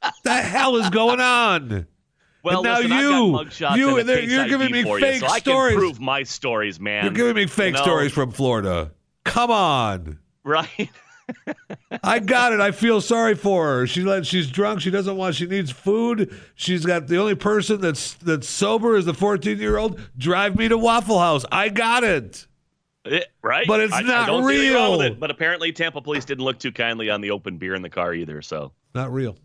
What 0.00 0.14
the 0.24 0.34
hell 0.34 0.76
is 0.76 0.90
going 0.90 1.20
on? 1.20 1.86
Well, 2.42 2.58
And 2.58 2.64
now 2.64 2.76
listen, 2.78 2.90
you- 2.90 3.86
you- 3.86 3.98
and 3.98 4.30
you're 4.30 4.48
giving 4.48 4.72
me 4.72 4.82
fake 4.82 5.20
you, 5.22 5.28
so 5.28 5.36
stories. 5.36 5.72
I 5.72 5.74
can 5.74 5.78
prove 5.78 6.00
my 6.00 6.22
stories, 6.22 6.78
man. 6.80 7.04
You're 7.04 7.12
giving 7.12 7.34
me 7.34 7.46
fake 7.46 7.74
You 7.74 7.78
know, 7.78 7.82
stories 7.82 8.12
from 8.12 8.30
Florida. 8.30 8.92
Come 9.24 9.50
on. 9.50 10.18
right? 10.44 10.90
I 12.02 12.18
got 12.18 12.52
it. 12.52 12.60
I 12.60 12.70
feel 12.70 13.00
sorry 13.00 13.34
for 13.34 13.66
her. 13.66 13.86
She 13.86 14.02
let 14.02 14.26
she's 14.26 14.50
drunk. 14.50 14.80
She 14.80 14.90
doesn't 14.90 15.16
want. 15.16 15.34
She 15.34 15.46
needs 15.46 15.70
food. 15.70 16.34
She's 16.54 16.84
got 16.84 17.06
the 17.06 17.18
only 17.18 17.34
person 17.34 17.80
that's 17.80 18.14
that's 18.14 18.48
sober 18.48 18.96
is 18.96 19.04
the 19.04 19.14
14 19.14 19.58
year 19.58 19.76
old. 19.76 20.00
Drive 20.16 20.56
me 20.56 20.68
to 20.68 20.78
Waffle 20.78 21.18
House. 21.18 21.44
I 21.50 21.68
got 21.68 22.04
it. 22.04 22.46
Eh, 23.04 23.20
right? 23.42 23.66
But 23.66 23.80
it's 23.80 23.94
I, 23.94 24.02
not 24.02 24.24
I 24.24 24.26
don't 24.26 24.42
see 24.48 24.70
with 24.70 24.76
real. 24.76 25.00
it. 25.00 25.20
But 25.20 25.30
apparently, 25.30 25.72
Tampa 25.72 26.00
police 26.00 26.24
didn't 26.24 26.44
look 26.44 26.58
too 26.58 26.72
kindly 26.72 27.10
on 27.10 27.20
the 27.20 27.30
open 27.30 27.58
beer 27.58 27.74
in 27.74 27.82
the 27.82 27.90
car 27.90 28.12
either. 28.14 28.42
So, 28.42 28.72
Not 28.94 29.12
real. 29.12 29.36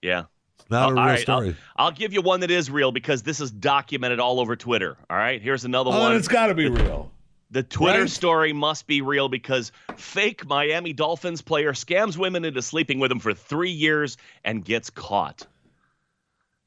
yeah. 0.00 0.24
Not 0.70 0.90
a 0.90 0.94
real 0.94 1.04
right, 1.04 1.18
story. 1.18 1.56
I'll, 1.76 1.86
I'll 1.86 1.92
give 1.92 2.12
you 2.12 2.22
one 2.22 2.40
that 2.40 2.50
is 2.50 2.70
real 2.70 2.92
because 2.92 3.22
this 3.22 3.40
is 3.40 3.50
documented 3.50 4.20
all 4.20 4.40
over 4.40 4.56
Twitter. 4.56 4.96
All 5.10 5.16
right, 5.16 5.42
here's 5.42 5.64
another 5.64 5.90
oh, 5.92 5.98
one. 6.00 6.16
It's 6.16 6.28
got 6.28 6.46
to 6.46 6.54
be 6.54 6.68
real. 6.68 7.11
The 7.52 7.62
Twitter 7.62 8.00
Right? 8.00 8.10
story 8.10 8.52
must 8.54 8.86
be 8.86 9.02
real 9.02 9.28
because 9.28 9.72
fake 9.96 10.46
Miami 10.46 10.94
Dolphins 10.94 11.42
player 11.42 11.74
scams 11.74 12.16
women 12.16 12.44
into 12.46 12.62
sleeping 12.62 12.98
with 12.98 13.12
him 13.12 13.20
for 13.20 13.34
three 13.34 13.70
years 13.70 14.16
and 14.42 14.64
gets 14.64 14.88
caught. 14.90 15.46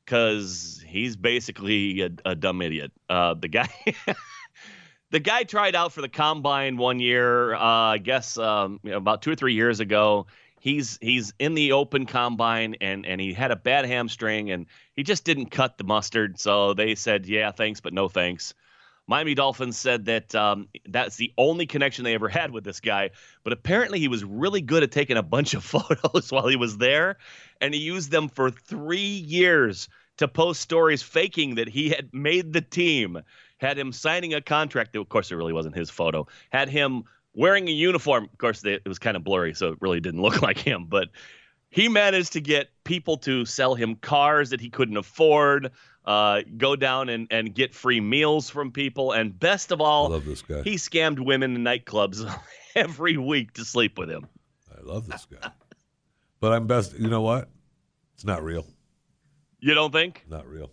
Because 0.06 0.84
he's 0.88 1.16
basically 1.16 2.02
a, 2.02 2.12
a 2.24 2.36
dumb 2.36 2.62
idiot. 2.62 2.92
Uh, 3.10 3.34
the 3.34 3.48
guy. 3.50 3.68
The 5.12 5.20
guy 5.20 5.44
tried 5.44 5.76
out 5.76 5.94
for 5.94 6.02
the 6.02 6.10
combine 6.10 6.78
one 6.78 7.00
year, 7.00 7.54
uh, 7.54 7.60
I 7.60 8.00
guess 8.00 8.38
um, 8.38 8.80
you 8.84 8.90
know, 8.92 8.98
about 8.98 9.22
two 9.22 9.32
or 9.32 9.36
three 9.36 9.54
years 9.54 9.80
ago. 9.80 10.26
He's 10.60 10.98
he's 11.00 11.32
in 11.40 11.54
the 11.54 11.74
open 11.74 12.06
combine 12.08 12.76
and 12.82 13.06
and 13.06 13.22
he 13.22 13.32
had 13.32 13.52
a 13.52 13.56
bad 13.56 13.86
hamstring 13.86 14.50
and 14.52 14.66
he 14.94 15.04
just 15.04 15.24
didn't 15.24 15.52
cut 15.52 15.78
the 15.78 15.84
mustard. 15.86 16.40
So 16.40 16.74
they 16.74 16.96
said, 16.96 17.28
yeah, 17.28 17.52
thanks, 17.52 17.80
but 17.80 17.94
no 17.94 18.10
thanks. 18.10 18.56
Miami 19.08 19.36
Dolphins 19.36 19.78
said 19.78 20.06
that 20.06 20.34
um, 20.34 20.68
that's 20.88 21.16
the 21.16 21.32
only 21.38 21.68
connection 21.68 22.04
they 22.04 22.16
ever 22.16 22.28
had 22.28 22.52
with 22.52 22.64
this 22.64 22.80
guy. 22.80 23.12
But 23.44 23.54
apparently, 23.54 24.00
he 24.00 24.08
was 24.08 24.24
really 24.24 24.62
good 24.62 24.84
at 24.84 24.92
taking 24.92 25.18
a 25.18 25.24
bunch 25.24 25.54
of 25.54 25.64
photos 25.64 26.32
while 26.32 26.48
he 26.48 26.56
was 26.56 26.78
there, 26.78 27.18
and 27.62 27.74
he 27.74 27.80
used 27.80 28.12
them 28.12 28.30
for 28.30 28.50
three 28.50 29.00
years 29.00 29.88
to 30.18 30.28
post 30.28 30.62
stories 30.62 31.04
faking 31.04 31.56
that 31.56 31.68
he 31.68 31.90
had 31.90 32.10
made 32.14 32.54
the 32.54 32.62
team, 32.62 33.22
had 33.58 33.78
him 33.78 33.92
signing 33.92 34.34
a 34.34 34.42
contract. 34.42 34.94
That, 34.94 35.02
of 35.02 35.10
course, 35.10 35.32
it 35.32 35.36
really 35.36 35.54
wasn't 35.54 35.76
his 35.76 35.90
photo. 35.90 36.28
Had 36.50 36.70
him 36.70 37.04
wearing 37.34 37.68
a 37.68 37.72
uniform. 37.72 38.26
Of 38.32 38.38
course, 38.38 38.64
it 38.64 38.88
was 38.88 38.98
kind 38.98 39.18
of 39.18 39.24
blurry, 39.24 39.54
so 39.54 39.74
it 39.74 39.78
really 39.82 40.00
didn't 40.00 40.22
look 40.24 40.42
like 40.42 40.58
him. 40.58 40.86
But 40.88 41.10
he 41.70 41.90
managed 41.90 42.34
to 42.34 42.42
get 42.42 42.70
people 42.86 43.18
to 43.18 43.46
sell 43.46 43.76
him 43.76 43.96
cars 43.96 44.52
that 44.52 44.62
he 44.62 44.70
couldn't 44.70 44.98
afford, 44.98 45.72
uh, 46.06 46.42
go 46.58 46.76
down 46.76 47.10
and, 47.10 47.28
and 47.32 47.54
get 47.54 47.74
free 47.74 48.00
meals 48.00 48.50
from 48.50 48.72
people. 48.72 49.12
And 49.12 49.38
best 49.38 49.72
of 49.72 49.82
I 49.82 49.86
all, 49.86 50.10
love 50.10 50.26
this 50.26 50.42
guy. 50.42 50.62
he 50.64 50.76
scammed 50.76 51.20
women 51.20 51.56
in 51.56 51.64
nightclubs 51.64 52.24
every 52.76 53.18
week 53.18 53.54
to 53.54 53.66
sleep 53.66 53.98
with 53.98 54.10
him. 54.10 54.28
I 54.72 54.82
love 54.82 55.08
this 55.08 55.26
guy. 55.26 55.50
But 56.40 56.54
I'm 56.54 56.68
best. 56.68 56.98
You 57.00 57.10
know 57.10 57.22
what? 57.22 57.50
It's 58.14 58.26
not 58.26 58.44
real. 58.44 58.66
You 59.60 59.74
don't 59.74 59.92
think? 59.92 60.24
Not 60.30 60.48
real. 60.48 60.70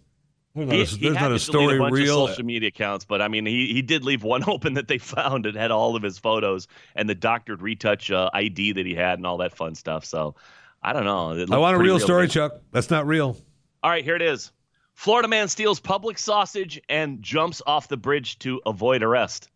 There's 0.55 0.67
not 0.69 0.75
He, 0.75 0.83
a, 0.83 0.85
there's 1.11 1.17
had 1.17 1.23
not 1.23 1.29
to 1.31 1.35
a 1.37 1.39
story 1.39 1.77
a 1.77 1.79
bunch 1.79 1.95
real. 1.95 2.25
of 2.25 2.31
social 2.31 2.45
media 2.45 2.69
accounts, 2.69 3.07
but 3.07 3.23
I 3.23 3.29
mean, 3.29 3.47
he, 3.47 3.73
he 3.73 3.81
did 3.81 4.05
leave 4.05 4.23
one 4.23 4.45
open 4.49 4.75
that 4.75 4.87
they 4.87 4.99
found. 4.99 5.47
and 5.47 5.57
had 5.57 5.71
all 5.71 5.97
of 5.97 6.03
his 6.03 6.19
photos 6.19 6.69
and 6.95 7.09
the 7.09 7.15
doctored 7.15 7.63
retouch 7.63 8.11
uh, 8.11 8.29
ID 8.35 8.73
that 8.73 8.85
he 8.85 8.95
had 8.95 9.19
and 9.19 9.27
all 9.27 9.39
that 9.39 9.55
fun 9.57 9.75
stuff. 9.75 10.05
So 10.05 10.35
I 10.83 10.93
don't 10.93 11.05
know. 11.05 11.31
I 11.31 11.59
want 11.59 11.75
a 11.75 11.79
pretty 11.79 11.91
real 11.91 12.01
story, 12.01 12.27
good. 12.27 12.33
Chuck. 12.33 12.53
That's 12.71 12.91
not 12.91 13.07
real. 13.07 13.37
All 13.83 13.91
right, 13.91 14.05
here 14.05 14.17
it 14.17 14.23
is. 14.23 14.53
Florida 14.95 15.29
man 15.29 15.49
steals 15.49 15.81
public 15.81 16.19
sausage 16.19 16.81
and 16.89 17.23
jumps 17.23 17.61
off 17.67 17.89
the 17.89 17.97
bridge 17.97 18.39
to 18.41 18.61
avoid 18.67 19.03
arrest. 19.03 19.49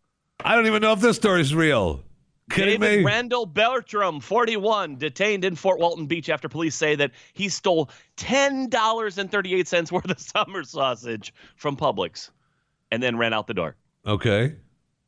I 0.43 0.55
don't 0.55 0.67
even 0.67 0.81
know 0.81 0.93
if 0.93 0.99
this 0.99 1.15
story's 1.15 1.53
real. 1.55 2.03
Kidding 2.49 2.79
David 2.79 2.99
me? 2.99 3.03
Randall 3.05 3.45
Bertram, 3.45 4.21
41, 4.21 4.97
detained 4.97 5.43
in 5.43 5.55
Fort 5.55 5.79
Walton 5.79 6.05
Beach 6.05 6.29
after 6.29 6.47
police 6.47 6.75
say 6.75 6.95
that 6.95 7.11
he 7.33 7.49
stole 7.49 7.89
$10.38 8.17 9.91
worth 9.91 10.09
of 10.09 10.19
summer 10.19 10.63
sausage 10.63 11.33
from 11.55 11.75
Publix 11.75 12.29
and 12.91 13.03
then 13.03 13.17
ran 13.17 13.33
out 13.33 13.47
the 13.47 13.53
door. 13.53 13.75
okay. 14.05 14.55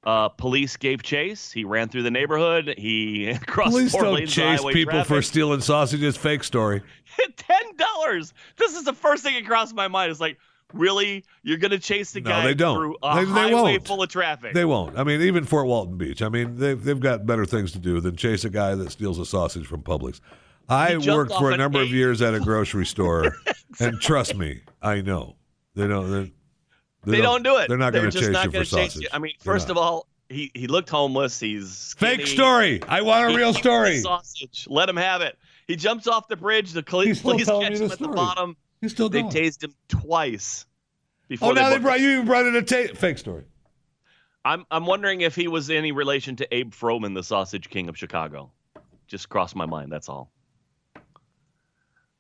Uh, 0.04 0.30
police 0.30 0.78
gave 0.78 1.04
chase. 1.04 1.52
He 1.52 1.66
ran 1.66 1.90
through 1.90 2.04
the 2.04 2.12
neighborhood. 2.12 2.74
He 2.78 3.34
crossed 3.48 3.72
Police 3.72 3.92
four 3.92 4.04
don't 4.04 4.26
chase 4.28 4.64
people 4.72 5.04
for 5.04 5.22
stealing 5.22 5.60
sausages. 5.62 6.16
Fake 6.16 6.44
story. 6.46 6.82
Ten 7.38 7.62
dollars. 7.76 8.34
This 8.58 8.76
is 8.78 8.86
the 8.86 8.94
first 8.94 9.24
thing 9.24 9.34
that 9.36 9.46
crossed 9.46 9.76
my 9.76 9.90
mind. 9.90 10.10
It's 10.12 10.22
like, 10.22 10.38
really, 10.74 11.26
you're 11.44 11.58
gonna 11.58 11.80
chase 11.80 12.12
the 12.14 12.22
No, 12.22 12.30
guy 12.30 12.44
they 12.46 12.54
don't. 12.54 12.78
through 12.78 12.96
a 13.04 13.16
They- 13.16 13.26
they 13.26 13.30
highway 13.32 13.52
won't. 13.54 13.88
full 13.88 14.02
of 14.02 14.08
traffic? 14.10 14.54
They 14.54 14.64
won't. 14.66 14.98
I 14.98 15.04
mean, 15.04 15.20
even 15.22 15.44
Fort 15.44 15.68
Walton 15.68 15.98
Beach. 15.98 16.22
I 16.22 16.30
mean, 16.30 16.56
they've, 16.58 16.82
they've 16.82 17.00
got 17.00 17.26
better 17.26 17.46
things 17.46 17.74
to 17.74 17.80
do 17.80 18.00
than 18.00 18.16
chase 18.16 18.46
a 18.46 18.50
guy 18.50 18.76
that 18.76 18.92
steals 18.92 19.20
a 19.20 19.26
sausage 19.26 19.68
from 19.68 19.82
Publix. 19.84 20.22
I 20.70 20.96
worked 20.98 21.34
for 21.34 21.52
a 21.52 21.58
number 21.58 21.82
of 21.82 21.90
years 21.90 22.22
at 22.22 22.34
a 22.36 22.40
grocery 22.40 22.86
store, 22.86 23.34
and 23.82 24.00
trust 24.00 24.36
me, 24.36 24.62
I 24.82 25.02
know 25.02 25.36
they 25.76 25.88
don't. 25.88 26.32
They're, 27.04 27.18
they 27.18 27.22
don't 27.22 27.44
do 27.44 27.58
it. 27.58 27.68
They're 27.70 27.78
not 27.78 27.94
going 27.94 28.06
to 28.06 28.12
just 28.12 28.26
chase 28.26 28.34
not 28.34 28.46
you 28.54 28.60
for 28.60 28.66
sausage. 28.66 29.04
you. 29.04 29.08
I 29.14 29.20
mean, 29.20 29.34
first 29.40 29.70
of 29.70 29.78
all, 29.78 30.08
he 30.30 30.52
he 30.54 30.68
looked 30.68 30.90
homeless. 30.90 31.40
He's 31.40 31.96
fake 31.98 32.28
story. 32.28 32.82
I 32.88 33.02
want 33.02 33.28
a 33.28 33.32
He 33.32 33.38
real 33.38 33.54
story. 33.54 34.00
Sausage. 34.00 34.68
Let 34.70 34.90
him 34.90 34.98
have 34.98 35.22
it. 35.22 35.38
He 35.68 35.76
jumps 35.76 36.08
off 36.08 36.28
the 36.28 36.36
bridge. 36.36 36.72
The 36.72 36.84
police 36.84 37.22
catch 37.22 37.40
him 37.80 37.92
at 37.92 38.00
the 38.00 38.08
bottom. 38.08 38.58
He's 38.82 38.92
still 38.92 39.10
They 39.10 39.22
going. 39.22 39.34
tased 39.34 39.64
him 39.64 39.74
twice. 39.88 40.66
Before 41.28 41.50
oh, 41.50 41.52
now 41.54 41.70
they 41.70 41.78
brought 41.78 42.00
you 42.00 42.24
brought 42.24 42.46
in 42.48 42.56
a 42.56 42.62
ta- 42.62 42.94
fake 42.96 43.18
story. 43.18 43.44
I'm 44.46 44.66
I'm 44.72 44.86
wondering 44.86 45.22
if 45.22 45.36
he 45.36 45.48
was 45.48 45.70
any 45.70 45.92
relation 45.92 46.36
to 46.38 46.54
Abe 46.56 46.74
Froman, 46.74 47.14
the 47.14 47.24
Sausage 47.24 47.70
King 47.70 47.90
of 47.90 47.98
Chicago. 47.98 48.52
Just 49.08 49.30
crossed 49.30 49.56
my 49.56 49.66
mind. 49.66 49.92
That's 49.92 50.10
all. 50.10 50.32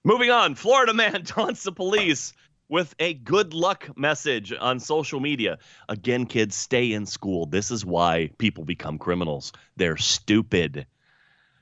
Moving 0.03 0.31
on, 0.31 0.55
Florida 0.55 0.93
man 0.93 1.23
taunts 1.25 1.63
the 1.63 1.71
police 1.71 2.33
with 2.69 2.93
a 2.99 3.15
good 3.15 3.53
luck 3.53 3.89
message 3.97 4.53
on 4.57 4.79
social 4.79 5.19
media. 5.19 5.57
Again, 5.89 6.25
kids, 6.25 6.55
stay 6.55 6.93
in 6.93 7.05
school. 7.05 7.47
This 7.47 7.71
is 7.71 7.83
why 7.83 8.29
people 8.37 8.63
become 8.63 8.97
criminals. 8.99 9.51
They're 9.75 9.97
stupid. 9.97 10.85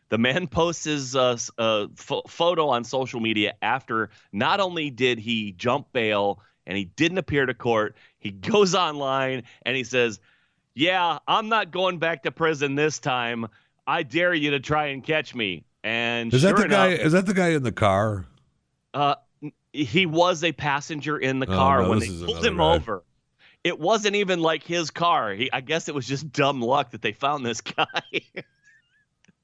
The 0.09 0.17
man 0.17 0.47
posts 0.47 0.83
his 0.83 1.15
uh, 1.15 1.37
uh, 1.57 1.87
pho- 1.95 2.23
photo 2.27 2.69
on 2.69 2.83
social 2.83 3.19
media 3.19 3.55
after 3.61 4.09
not 4.31 4.59
only 4.59 4.89
did 4.89 5.19
he 5.19 5.53
jump 5.53 5.91
bail 5.91 6.41
and 6.65 6.77
he 6.77 6.85
didn't 6.85 7.17
appear 7.17 7.45
to 7.45 7.53
court, 7.53 7.95
he 8.19 8.31
goes 8.51 8.75
online 8.75 9.43
and 9.63 9.75
he 9.75 9.83
says, 9.83 10.19
Yeah, 10.75 11.19
I'm 11.27 11.49
not 11.49 11.71
going 11.71 11.99
back 11.99 12.23
to 12.23 12.31
prison 12.31 12.75
this 12.75 12.99
time. 12.99 13.47
I 13.85 14.03
dare 14.03 14.33
you 14.33 14.51
to 14.51 14.59
try 14.59 14.87
and 14.87 15.03
catch 15.03 15.33
me. 15.33 15.63
And 15.83 16.33
Is 16.33 16.41
sure 16.41 16.53
that 16.53 16.63
the 16.63 16.67
guy? 16.67 16.89
Is 16.89 17.13
that 17.13 17.25
the 17.25 17.33
guy 17.33 17.49
in 17.49 17.63
the 17.63 17.71
car? 17.71 18.25
uh, 18.93 19.15
he 19.83 20.05
was 20.05 20.43
a 20.43 20.51
passenger 20.51 21.17
in 21.17 21.39
the 21.39 21.47
Oh, 21.47 21.55
car 21.55 21.81
no, 21.83 21.89
when 21.89 21.99
they 21.99 22.07
pulled 22.07 22.45
him 22.45 22.57
guy. 22.57 22.75
over. 22.75 23.03
It 23.63 23.79
wasn't 23.79 24.15
even 24.15 24.39
like 24.39 24.63
his 24.63 24.91
car. 24.91 25.33
He, 25.33 25.51
I 25.51 25.61
guess 25.61 25.89
it 25.89 25.95
was 25.95 26.07
just 26.07 26.31
dumb 26.31 26.61
luck 26.61 26.91
that 26.91 27.01
they 27.01 27.11
found 27.11 27.45
this 27.45 27.61
guy. 27.77 27.85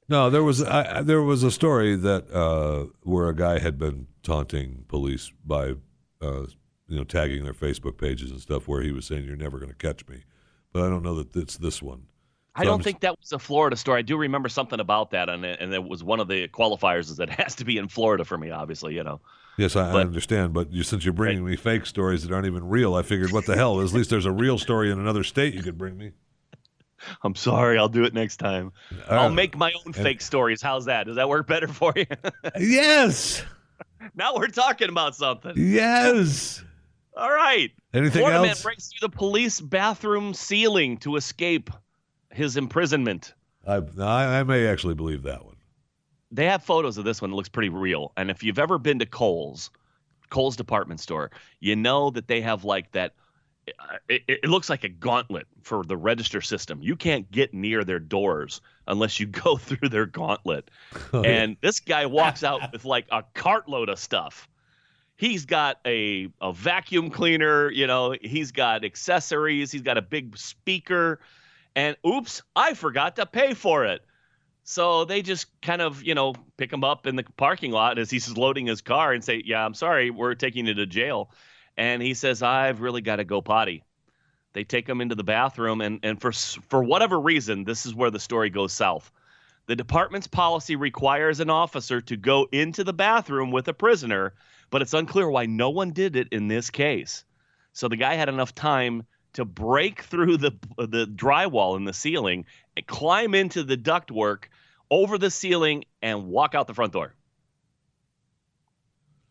No, 0.09 0.29
there 0.29 0.43
was 0.43 0.61
I, 0.61 1.01
there 1.01 1.21
was 1.21 1.43
a 1.43 1.51
story 1.51 1.95
that 1.95 2.31
uh, 2.31 2.87
where 3.01 3.29
a 3.29 3.35
guy 3.35 3.59
had 3.59 3.77
been 3.79 4.07
taunting 4.21 4.85
police 4.87 5.31
by 5.45 5.73
uh, 6.21 6.45
you 6.87 6.97
know 6.97 7.03
tagging 7.03 7.43
their 7.43 7.53
Facebook 7.53 7.97
pages 7.97 8.29
and 8.31 8.39
stuff, 8.41 8.67
where 8.67 8.81
he 8.81 8.91
was 8.91 9.05
saying, 9.05 9.23
"You're 9.25 9.35
never 9.35 9.59
going 9.59 9.71
to 9.71 9.77
catch 9.77 10.07
me," 10.07 10.23
but 10.73 10.83
I 10.83 10.89
don't 10.89 11.03
know 11.03 11.15
that 11.15 11.35
it's 11.35 11.57
this 11.57 11.81
one. 11.81 12.03
I 12.55 12.65
don't 12.65 12.75
I'm 12.75 12.83
think 12.83 12.99
that 12.99 13.17
was 13.19 13.31
a 13.31 13.39
Florida 13.39 13.75
story. 13.75 13.99
I 13.99 14.01
do 14.03 14.15
remember 14.17 14.49
something 14.49 14.79
about 14.79 15.11
that, 15.11 15.29
and 15.29 15.43
it, 15.43 15.59
and 15.59 15.73
it 15.73 15.83
was 15.83 16.03
one 16.03 16.19
of 16.19 16.27
the 16.27 16.47
qualifiers 16.49 17.09
is 17.09 17.17
that 17.17 17.29
it 17.29 17.39
has 17.39 17.55
to 17.55 17.65
be 17.65 17.77
in 17.77 17.87
Florida 17.87 18.25
for 18.25 18.37
me. 18.37 18.51
Obviously, 18.51 18.93
you 18.95 19.03
know. 19.03 19.21
Yes, 19.57 19.75
I, 19.75 19.91
I 19.91 20.01
understand, 20.01 20.53
but 20.53 20.71
you, 20.71 20.83
since 20.83 21.05
you're 21.05 21.13
bringing 21.13 21.45
me 21.45 21.55
fake 21.55 21.85
stories 21.85 22.23
that 22.23 22.33
aren't 22.33 22.47
even 22.47 22.67
real, 22.67 22.95
I 22.95 23.03
figured, 23.03 23.31
what 23.31 23.45
the 23.45 23.55
hell? 23.55 23.79
At 23.81 23.91
least 23.93 24.09
there's 24.09 24.25
a 24.25 24.31
real 24.31 24.57
story 24.57 24.91
in 24.91 24.99
another 24.99 25.23
state 25.23 25.53
you 25.53 25.61
could 25.61 25.77
bring 25.77 25.97
me. 25.97 26.11
I'm 27.23 27.35
sorry. 27.35 27.77
I'll 27.77 27.89
do 27.89 28.03
it 28.03 28.13
next 28.13 28.37
time. 28.37 28.71
Uh, 29.09 29.15
I'll 29.15 29.29
make 29.29 29.55
my 29.57 29.71
own 29.85 29.93
fake 29.93 30.21
stories. 30.21 30.61
How's 30.61 30.85
that? 30.85 31.05
Does 31.05 31.17
that 31.17 31.29
work 31.29 31.47
better 31.47 31.67
for 31.67 31.93
you? 31.95 32.05
Yes, 32.59 33.43
now 34.15 34.35
we're 34.35 34.47
talking 34.47 34.89
about 34.89 35.15
something. 35.15 35.53
yes. 35.55 36.63
All 37.15 37.29
right. 37.29 37.71
Anything 37.93 38.21
Florida 38.21 38.41
man 38.41 38.55
breaks 38.63 38.87
through 38.87 39.07
the 39.07 39.15
police 39.15 39.61
bathroom 39.61 40.33
ceiling 40.33 40.97
to 40.97 41.15
escape 41.15 41.69
his 42.31 42.57
imprisonment. 42.57 43.35
I, 43.67 43.81
I 43.99 44.39
I 44.39 44.43
may 44.43 44.65
actually 44.65 44.95
believe 44.95 45.21
that 45.23 45.45
one. 45.45 45.52
They 46.33 46.45
have 46.45 46.63
photos 46.63 46.97
of 46.97 47.05
this 47.05 47.21
one 47.21 47.29
that 47.29 47.35
looks 47.35 47.49
pretty 47.49 47.69
real. 47.69 48.11
And 48.17 48.29
if 48.31 48.43
you've 48.43 48.59
ever 48.59 48.77
been 48.77 48.99
to 48.99 49.05
Kohl's, 49.05 49.69
Kohl's 50.29 50.55
department 50.55 50.99
store, 50.99 51.29
you 51.59 51.75
know 51.75 52.09
that 52.09 52.27
they 52.27 52.41
have 52.41 52.63
like 52.65 52.91
that. 52.93 53.13
uh, 53.67 53.97
It, 54.09 54.23
it 54.27 54.45
looks 54.49 54.67
like 54.69 54.83
a 54.83 54.89
gauntlet 54.89 55.45
for 55.61 55.83
the 55.83 55.95
register 55.95 56.41
system. 56.41 56.79
You 56.81 56.95
can't 56.95 57.29
get 57.31 57.53
near 57.53 57.83
their 57.83 57.99
doors 57.99 58.61
unless 58.87 59.19
you 59.19 59.27
go 59.45 59.57
through 59.57 59.89
their 59.89 60.07
gauntlet. 60.07 60.71
and 61.13 61.55
this 61.61 61.79
guy 61.79 62.07
walks 62.07 62.43
out 62.43 62.61
with 62.73 62.83
like 62.83 63.05
a 63.11 63.23
cartload 63.35 63.89
of 63.89 63.99
stuff. 63.99 64.49
He's 65.15 65.45
got 65.45 65.77
a, 65.85 66.29
a 66.41 66.51
vacuum 66.51 67.11
cleaner, 67.11 67.69
you 67.69 67.85
know, 67.85 68.15
he's 68.19 68.51
got 68.51 68.83
accessories, 68.83 69.71
he's 69.71 69.83
got 69.83 69.97
a 69.99 70.01
big 70.01 70.35
speaker, 70.35 71.19
and 71.75 71.95
oops, 72.05 72.41
I 72.55 72.73
forgot 72.73 73.17
to 73.17 73.27
pay 73.27 73.53
for 73.53 73.85
it. 73.85 74.03
So 74.63 75.05
they 75.05 75.21
just 75.21 75.47
kind 75.61 75.81
of, 75.81 76.03
you 76.03 76.15
know, 76.15 76.33
pick 76.57 76.71
him 76.71 76.83
up 76.83 77.05
in 77.05 77.15
the 77.15 77.25
parking 77.37 77.71
lot 77.71 77.99
as 77.99 78.09
he's 78.09 78.37
loading 78.37 78.67
his 78.67 78.81
car 78.81 79.11
and 79.11 79.23
say, 79.23 79.41
Yeah, 79.45 79.65
I'm 79.65 79.73
sorry, 79.73 80.09
we're 80.09 80.35
taking 80.35 80.65
you 80.67 80.73
to 80.75 80.85
jail. 80.85 81.31
And 81.75 82.01
he 82.01 82.13
says, 82.13 82.41
I've 82.41 82.81
really 82.81 83.01
got 83.01 83.17
to 83.17 83.23
go 83.23 83.41
potty. 83.41 83.83
They 84.53 84.63
take 84.63 84.87
him 84.87 85.01
into 85.01 85.15
the 85.15 85.23
bathroom, 85.23 85.81
and, 85.81 85.99
and 86.03 86.21
for, 86.21 86.31
for 86.31 86.83
whatever 86.83 87.19
reason, 87.19 87.63
this 87.63 87.87
is 87.87 87.95
where 87.95 88.11
the 88.11 88.19
story 88.19 88.51
goes 88.51 88.71
south. 88.71 89.11
The 89.65 89.75
department's 89.75 90.27
policy 90.27 90.75
requires 90.75 91.39
an 91.39 91.49
officer 91.49 92.01
to 92.01 92.17
go 92.17 92.47
into 92.51 92.83
the 92.83 92.93
bathroom 92.93 93.49
with 93.49 93.67
a 93.67 93.73
prisoner, 93.73 94.33
but 94.69 94.81
it's 94.81 94.93
unclear 94.93 95.29
why 95.29 95.47
no 95.47 95.71
one 95.71 95.91
did 95.91 96.15
it 96.15 96.27
in 96.31 96.47
this 96.47 96.69
case. 96.69 97.25
So 97.71 97.87
the 97.87 97.95
guy 97.95 98.13
had 98.13 98.29
enough 98.29 98.53
time 98.53 99.03
to 99.33 99.45
break 99.45 100.01
through 100.03 100.37
the 100.37 100.51
the 100.77 101.05
drywall 101.07 101.75
in 101.77 101.85
the 101.85 101.93
ceiling, 101.93 102.45
climb 102.87 103.33
into 103.35 103.63
the 103.63 103.77
ductwork 103.77 104.45
over 104.91 105.17
the 105.17 105.31
ceiling, 105.31 105.85
and 106.01 106.27
walk 106.27 106.53
out 106.55 106.67
the 106.67 106.73
front 106.73 106.93
door. 106.93 107.13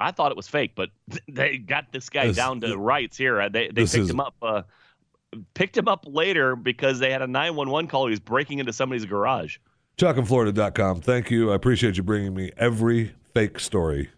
I 0.01 0.11
thought 0.11 0.33
it 0.33 0.37
was 0.37 0.49
fake, 0.49 0.73
but 0.75 0.91
they 1.29 1.59
got 1.59 1.93
this 1.93 2.09
guy 2.11 2.27
This- 2.29 2.37
down 2.37 2.61
to 2.63 2.77
rights 2.77 3.17
here. 3.17 3.41
Uh, 3.41 3.49
They 3.49 3.69
they 3.69 3.83
picked 3.83 3.95
is- 3.95 4.11
him 4.11 4.21
up. 4.21 4.35
Uh, 4.43 4.63
picked 5.55 5.77
him 5.77 5.89
up 5.89 6.05
later 6.07 6.57
because 6.57 6.99
they 6.99 7.11
had 7.11 7.23
a 7.23 7.27
911 7.27 7.89
call. 7.89 8.07
He 8.07 8.11
was 8.11 8.21
breaking 8.21 8.59
into 8.59 8.73
somebody's 8.73 9.07
garage. 9.07 9.57
ChuckandFlorida.com. 9.97 11.01
Thank 11.01 11.31
you. 11.31 11.53
I 11.53 11.55
appreciate 11.55 11.97
you 11.97 12.03
bringing 12.03 12.35
me 12.35 12.51
every 12.57 13.13
fake 13.33 13.59
story 13.61 14.11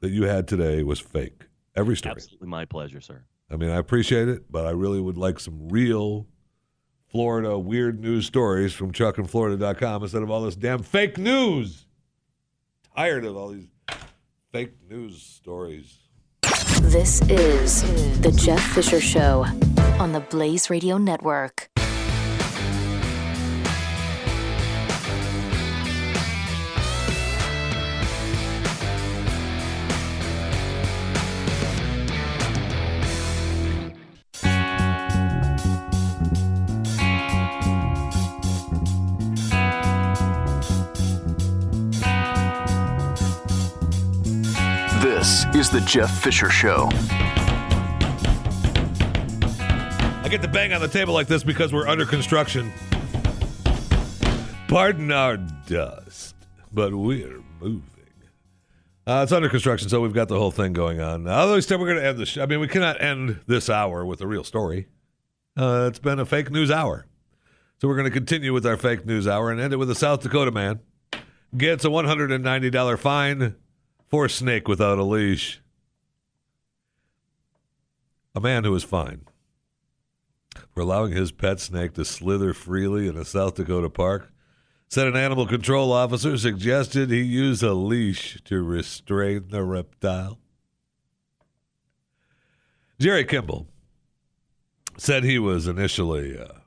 that 0.00 0.10
you 0.10 0.24
had 0.24 0.48
today 0.48 0.82
was 0.82 0.98
fake. 0.98 1.44
Every 1.76 1.96
story. 1.96 2.14
Absolutely 2.16 2.48
my 2.48 2.64
pleasure, 2.64 3.00
sir. 3.00 3.22
I 3.50 3.56
mean, 3.56 3.70
I 3.70 3.76
appreciate 3.76 4.28
it, 4.28 4.50
but 4.50 4.66
I 4.66 4.70
really 4.70 5.00
would 5.00 5.16
like 5.16 5.38
some 5.38 5.68
real 5.68 6.26
Florida 7.08 7.58
weird 7.58 8.00
news 8.00 8.26
stories 8.26 8.72
from 8.72 8.92
ChuckandFlorida.com 8.92 10.02
instead 10.02 10.22
of 10.22 10.30
all 10.30 10.42
this 10.42 10.56
damn 10.56 10.82
fake 10.82 11.16
news. 11.16 11.86
Tired 12.96 13.24
of 13.24 13.36
all 13.36 13.48
these 13.48 13.68
fake 14.52 14.72
news 14.88 15.22
stories. 15.22 15.98
This 16.82 17.22
is 17.28 17.82
The 18.20 18.32
Jeff 18.32 18.60
Fisher 18.72 19.00
Show 19.00 19.44
on 19.98 20.12
the 20.12 20.20
Blaze 20.20 20.68
Radio 20.70 20.98
Network. 20.98 21.68
Is 45.66 45.70
The 45.72 45.80
Jeff 45.80 46.22
Fisher 46.22 46.48
Show. 46.50 46.88
I 50.22 50.28
get 50.30 50.42
to 50.42 50.48
bang 50.48 50.72
on 50.72 50.80
the 50.80 50.88
table 50.88 51.12
like 51.12 51.26
this 51.26 51.42
because 51.42 51.72
we're 51.72 51.88
under 51.88 52.04
construction. 52.04 52.72
Pardon 54.68 55.10
our 55.10 55.36
dust, 55.66 56.36
but 56.72 56.94
we're 56.94 57.42
moving. 57.60 57.82
Uh, 59.06 59.22
it's 59.24 59.32
under 59.32 59.48
construction, 59.48 59.88
so 59.88 60.00
we've 60.00 60.12
got 60.12 60.28
the 60.28 60.38
whole 60.38 60.50
thing 60.52 60.72
going 60.72 61.00
on. 61.00 61.26
Although 61.26 61.54
instead, 61.54 61.80
we're 61.80 61.86
going 61.86 61.98
to 61.98 62.06
end 62.06 62.18
the. 62.18 62.26
Sh- 62.26 62.38
I 62.38 62.46
mean, 62.46 62.60
we 62.60 62.68
cannot 62.68 63.00
end 63.00 63.40
this 63.46 63.68
hour 63.68 64.04
with 64.04 64.20
a 64.20 64.26
real 64.26 64.44
story. 64.44 64.86
Uh, 65.56 65.86
it's 65.88 65.98
been 65.98 66.20
a 66.20 66.26
fake 66.26 66.50
news 66.50 66.70
hour, 66.70 67.06
so 67.80 67.88
we're 67.88 67.96
going 67.96 68.04
to 68.04 68.12
continue 68.12 68.52
with 68.52 68.66
our 68.66 68.76
fake 68.76 69.04
news 69.06 69.26
hour 69.26 69.50
and 69.50 69.60
end 69.60 69.72
it 69.72 69.78
with 69.78 69.90
a 69.90 69.96
South 69.96 70.22
Dakota 70.22 70.52
man 70.52 70.80
gets 71.56 71.84
a 71.84 71.88
$190 71.88 72.98
fine 72.98 73.54
for 74.06 74.24
a 74.24 74.30
snake 74.30 74.68
without 74.68 74.98
a 74.98 75.04
leash. 75.04 75.60
A 78.34 78.40
man 78.40 78.64
who 78.64 78.72
was 78.72 78.84
fined 78.84 79.30
for 80.72 80.80
allowing 80.80 81.12
his 81.12 81.32
pet 81.32 81.60
snake 81.60 81.94
to 81.94 82.04
slither 82.04 82.52
freely 82.52 83.08
in 83.08 83.16
a 83.16 83.24
South 83.24 83.54
Dakota 83.54 83.90
park 83.90 84.32
said 84.88 85.06
an 85.06 85.16
animal 85.16 85.46
control 85.46 85.92
officer 85.92 86.36
suggested 86.38 87.10
he 87.10 87.22
use 87.22 87.62
a 87.62 87.72
leash 87.72 88.40
to 88.44 88.62
restrain 88.62 89.48
the 89.48 89.62
reptile. 89.64 90.38
Jerry 92.98 93.24
Kimball 93.24 93.66
said 94.96 95.24
he 95.24 95.38
was 95.38 95.66
initially 95.66 96.38
uh, 96.38 96.60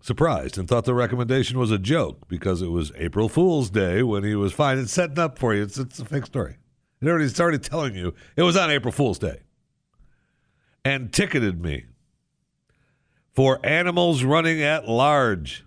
surprised 0.00 0.58
and 0.58 0.68
thought 0.68 0.84
the 0.84 0.94
recommendation 0.94 1.58
was 1.58 1.70
a 1.70 1.78
joke 1.78 2.28
because 2.28 2.62
it 2.62 2.70
was 2.70 2.92
April 2.96 3.28
Fool's 3.28 3.70
Day 3.70 4.02
when 4.02 4.24
he 4.24 4.34
was 4.34 4.52
fine 4.52 4.78
and 4.78 4.88
setting 4.88 5.18
up 5.18 5.38
for 5.38 5.54
you. 5.54 5.62
It's, 5.62 5.78
it's 5.78 5.98
a 5.98 6.04
fake 6.04 6.26
story. 6.26 6.56
It 7.00 7.08
already 7.08 7.28
started 7.28 7.62
telling 7.62 7.94
you 7.94 8.14
it 8.36 8.42
was 8.42 8.56
on 8.56 8.70
April 8.70 8.92
Fool's 8.92 9.18
Day 9.18 9.40
and 10.84 11.12
ticketed 11.12 11.60
me 11.62 11.86
for 13.32 13.60
animals 13.64 14.24
running 14.24 14.62
at 14.62 14.88
large. 14.88 15.64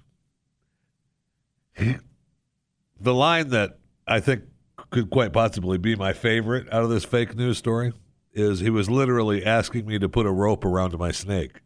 the 2.99 3.13
line 3.13 3.49
that 3.49 3.79
I 4.07 4.19
think 4.19 4.43
could 4.89 5.09
quite 5.09 5.32
possibly 5.32 5.77
be 5.77 5.95
my 5.95 6.11
favorite 6.11 6.67
out 6.71 6.84
of 6.84 6.89
this 6.89 7.05
fake 7.05 7.36
news 7.36 7.57
story 7.57 7.93
is 8.34 8.59
he 8.59 8.69
was 8.69 8.89
literally 8.89 9.45
asking 9.45 9.86
me 9.86 9.99
to 9.99 10.09
put 10.09 10.25
a 10.25 10.32
rope 10.32 10.65
around 10.65 10.97
my 10.97 11.11
snake. 11.11 11.61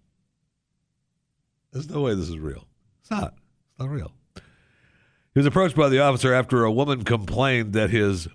There's 1.76 1.90
no 1.90 2.00
way 2.00 2.16
this 2.16 2.30
is 2.30 2.40
real. 2.40 2.70
It's 3.02 3.12
not. 3.12 3.34
It's 3.34 3.80
not 3.80 3.90
real. 3.90 4.14
He 4.36 5.40
was 5.40 5.46
approached 5.46 5.76
by 5.76 5.90
the 5.90 6.00
officer 6.00 6.34
after 6.34 6.64
a 6.64 6.72
woman 6.72 7.04
complained 7.04 7.74
that 7.74 7.90
his 7.90 8.30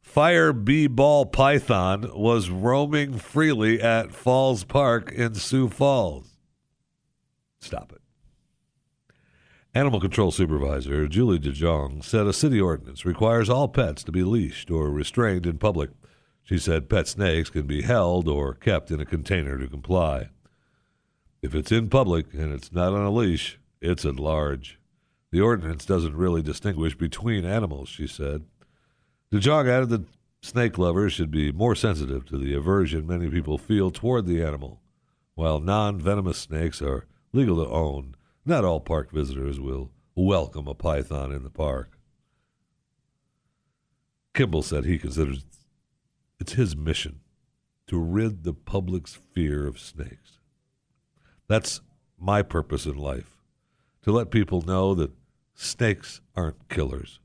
fire 0.00 0.54
bee 0.54 0.86
ball 0.86 1.26
python 1.26 2.10
was 2.14 2.48
roaming 2.48 3.18
freely 3.18 3.78
at 3.78 4.14
Falls 4.14 4.64
Park 4.64 5.12
in 5.12 5.34
Sioux 5.34 5.68
Falls. 5.68 6.38
Stop 7.60 7.92
it. 7.92 8.00
Animal 9.74 10.00
Control 10.00 10.30
Supervisor 10.30 11.06
Julie 11.08 11.38
DeJong 11.38 12.02
said 12.02 12.26
a 12.26 12.32
city 12.32 12.58
ordinance 12.58 13.04
requires 13.04 13.50
all 13.50 13.68
pets 13.68 14.02
to 14.02 14.12
be 14.12 14.22
leashed 14.22 14.70
or 14.70 14.88
restrained 14.88 15.44
in 15.44 15.58
public. 15.58 15.90
She 16.42 16.56
said 16.56 16.88
pet 16.88 17.06
snakes 17.06 17.50
can 17.50 17.66
be 17.66 17.82
held 17.82 18.28
or 18.28 18.54
kept 18.54 18.90
in 18.90 18.98
a 18.98 19.04
container 19.04 19.58
to 19.58 19.68
comply. 19.68 20.30
If 21.44 21.54
it's 21.54 21.70
in 21.70 21.90
public 21.90 22.32
and 22.32 22.54
it's 22.54 22.72
not 22.72 22.94
on 22.94 23.04
a 23.04 23.10
leash, 23.10 23.58
it's 23.82 24.06
at 24.06 24.18
large. 24.18 24.80
The 25.30 25.42
ordinance 25.42 25.84
doesn't 25.84 26.16
really 26.16 26.40
distinguish 26.40 26.96
between 26.96 27.44
animals, 27.44 27.90
she 27.90 28.06
said. 28.06 28.46
DeJong 29.30 29.68
added 29.68 29.90
that 29.90 30.06
snake 30.40 30.78
lovers 30.78 31.12
should 31.12 31.30
be 31.30 31.52
more 31.52 31.74
sensitive 31.74 32.24
to 32.26 32.38
the 32.38 32.54
aversion 32.54 33.06
many 33.06 33.28
people 33.28 33.58
feel 33.58 33.90
toward 33.90 34.24
the 34.24 34.42
animal. 34.42 34.80
While 35.34 35.60
non 35.60 36.00
venomous 36.00 36.38
snakes 36.38 36.80
are 36.80 37.04
legal 37.34 37.62
to 37.62 37.70
own, 37.70 38.14
not 38.46 38.64
all 38.64 38.80
park 38.80 39.10
visitors 39.10 39.60
will 39.60 39.90
welcome 40.14 40.66
a 40.66 40.72
python 40.72 41.30
in 41.30 41.42
the 41.42 41.50
park. 41.50 41.98
Kimball 44.32 44.62
said 44.62 44.86
he 44.86 44.96
considers 44.96 45.44
it's 46.40 46.54
his 46.54 46.74
mission 46.74 47.20
to 47.88 47.98
rid 47.98 48.44
the 48.44 48.54
public's 48.54 49.12
fear 49.12 49.66
of 49.66 49.78
snakes. 49.78 50.38
That's 51.46 51.80
my 52.18 52.42
purpose 52.42 52.86
in 52.86 52.96
life 52.96 53.36
to 54.02 54.12
let 54.12 54.30
people 54.30 54.62
know 54.62 54.94
that 54.94 55.12
snakes 55.54 56.20
aren't 56.36 56.68
killers. 56.68 57.20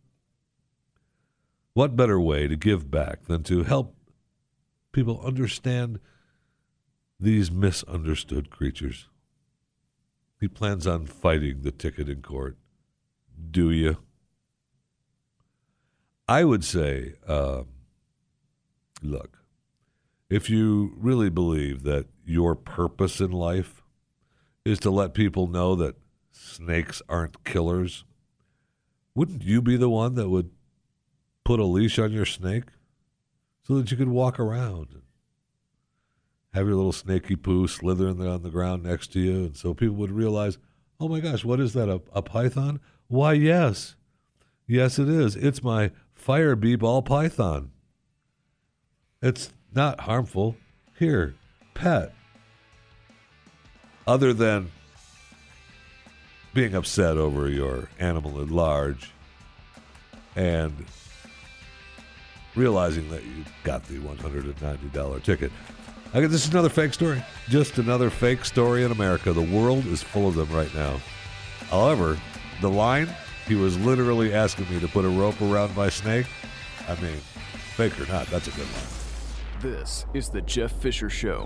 What 1.74 1.95
better 1.95 2.20
way 2.20 2.47
to 2.47 2.55
give 2.55 2.89
back 2.91 3.26
than 3.26 3.43
to 3.43 3.63
help 3.63 3.95
people 4.91 5.22
understand 5.24 5.99
these 7.20 7.51
misunderstood 7.51 8.49
creatures? 8.49 9.07
He 10.39 10.47
plans 10.47 10.88
on 10.88 11.05
fighting 11.05 11.61
the 11.61 11.72
ticket 11.72 12.09
in 12.09 12.22
court. 12.22 12.57
Do 13.51 13.72
you? 13.72 13.97
I 16.28 16.43
would 16.43 16.63
say, 16.63 17.15
uh, 17.28 17.63
look, 19.01 19.39
if 20.30 20.49
you 20.49 20.93
really 20.97 21.30
believe 21.30 21.84
that 21.84 22.07
your 22.24 22.55
purpose 22.55 23.20
in 23.20 23.32
life 23.32 23.78
is 24.70 24.80
to 24.80 24.91
let 24.91 25.13
people 25.13 25.47
know 25.47 25.76
that 25.76 25.95
snakes 26.32 27.01
aren't 27.09 27.43
killers, 27.43 28.05
wouldn't 29.15 29.43
you 29.43 29.61
be 29.61 29.76
the 29.76 29.89
one 29.89 30.15
that 30.15 30.30
would 30.30 30.51
put 31.43 31.59
a 31.59 31.65
leash 31.65 31.97
on 31.97 32.11
your 32.11 32.26
snake 32.26 32.65
so 33.63 33.76
that 33.78 33.91
you 33.91 33.97
could 33.97 34.09
walk 34.09 34.39
around 34.39 34.88
and 34.91 35.01
have 36.53 36.67
your 36.67 36.76
little 36.76 36.91
snaky 36.91 37.36
poo 37.36 37.67
slithering 37.67 38.26
on 38.26 38.43
the 38.43 38.49
ground 38.49 38.84
next 38.84 39.11
to 39.13 39.20
you, 39.20 39.45
and 39.45 39.57
so 39.57 39.74
people 39.74 39.95
would 39.95 40.11
realize, 40.11 40.57
oh 40.99 41.07
my 41.07 41.20
gosh, 41.20 41.43
what 41.43 41.59
is 41.59 41.74
that? 41.74 41.89
A, 41.89 42.01
a 42.13 42.22
python? 42.22 42.80
Why, 43.07 43.34
yes, 43.34 43.95
yes, 44.67 44.99
it 44.99 45.09
is. 45.09 45.36
It's 45.36 45.63
my 45.63 45.91
fire 46.13 46.55
bee 46.55 46.76
ball 46.76 47.01
python. 47.01 47.72
It's 49.22 49.51
not 49.74 50.01
harmful. 50.01 50.55
Here, 50.97 51.36
pet. 51.74 52.13
Other 54.10 54.34
than 54.34 54.72
being 56.55 56.74
upset 56.74 57.16
over 57.18 57.47
your 57.47 57.89
animal 57.99 58.41
at 58.41 58.49
large 58.49 59.12
and 60.36 60.84
realizing 62.55 63.07
that 63.12 63.24
you 63.24 63.45
got 63.64 63.84
the 63.84 63.99
$190 63.99 65.24
ticket. 65.24 65.51
Okay, 66.16 66.26
this 66.26 66.43
is 66.43 66.49
another 66.49 66.70
fake 66.70 66.95
story. 66.95 67.24
Just 67.49 67.78
another 67.78 68.10
fake 68.10 68.45
story 68.45 68.84
in 68.84 68.91
America. 68.91 69.32
The 69.32 69.43
world 69.43 69.86
is 69.86 70.01
full 70.01 70.28
of 70.28 70.34
them 70.34 70.51
right 70.51 70.74
now. 70.74 70.99
However, 71.70 72.18
the 72.62 72.70
line, 72.72 73.16
he 73.47 73.53
was 73.53 73.78
literally 73.78 74.34
asking 74.34 74.72
me 74.72 74.80
to 74.80 74.88
put 74.88 75.05
a 75.05 75.10
rope 75.10 75.39
around 75.39 75.76
my 75.76 75.89
snake. 75.89 76.26
I 76.88 76.99
mean, 76.99 77.18
fake 77.76 78.01
or 78.01 78.07
not, 78.07 78.26
that's 78.26 78.47
a 78.47 78.51
good 78.51 78.66
line. 78.74 79.62
This 79.62 80.07
is 80.16 80.30
the 80.30 80.41
Jeff 80.41 80.72
Fisher 80.72 81.12
Show, 81.12 81.45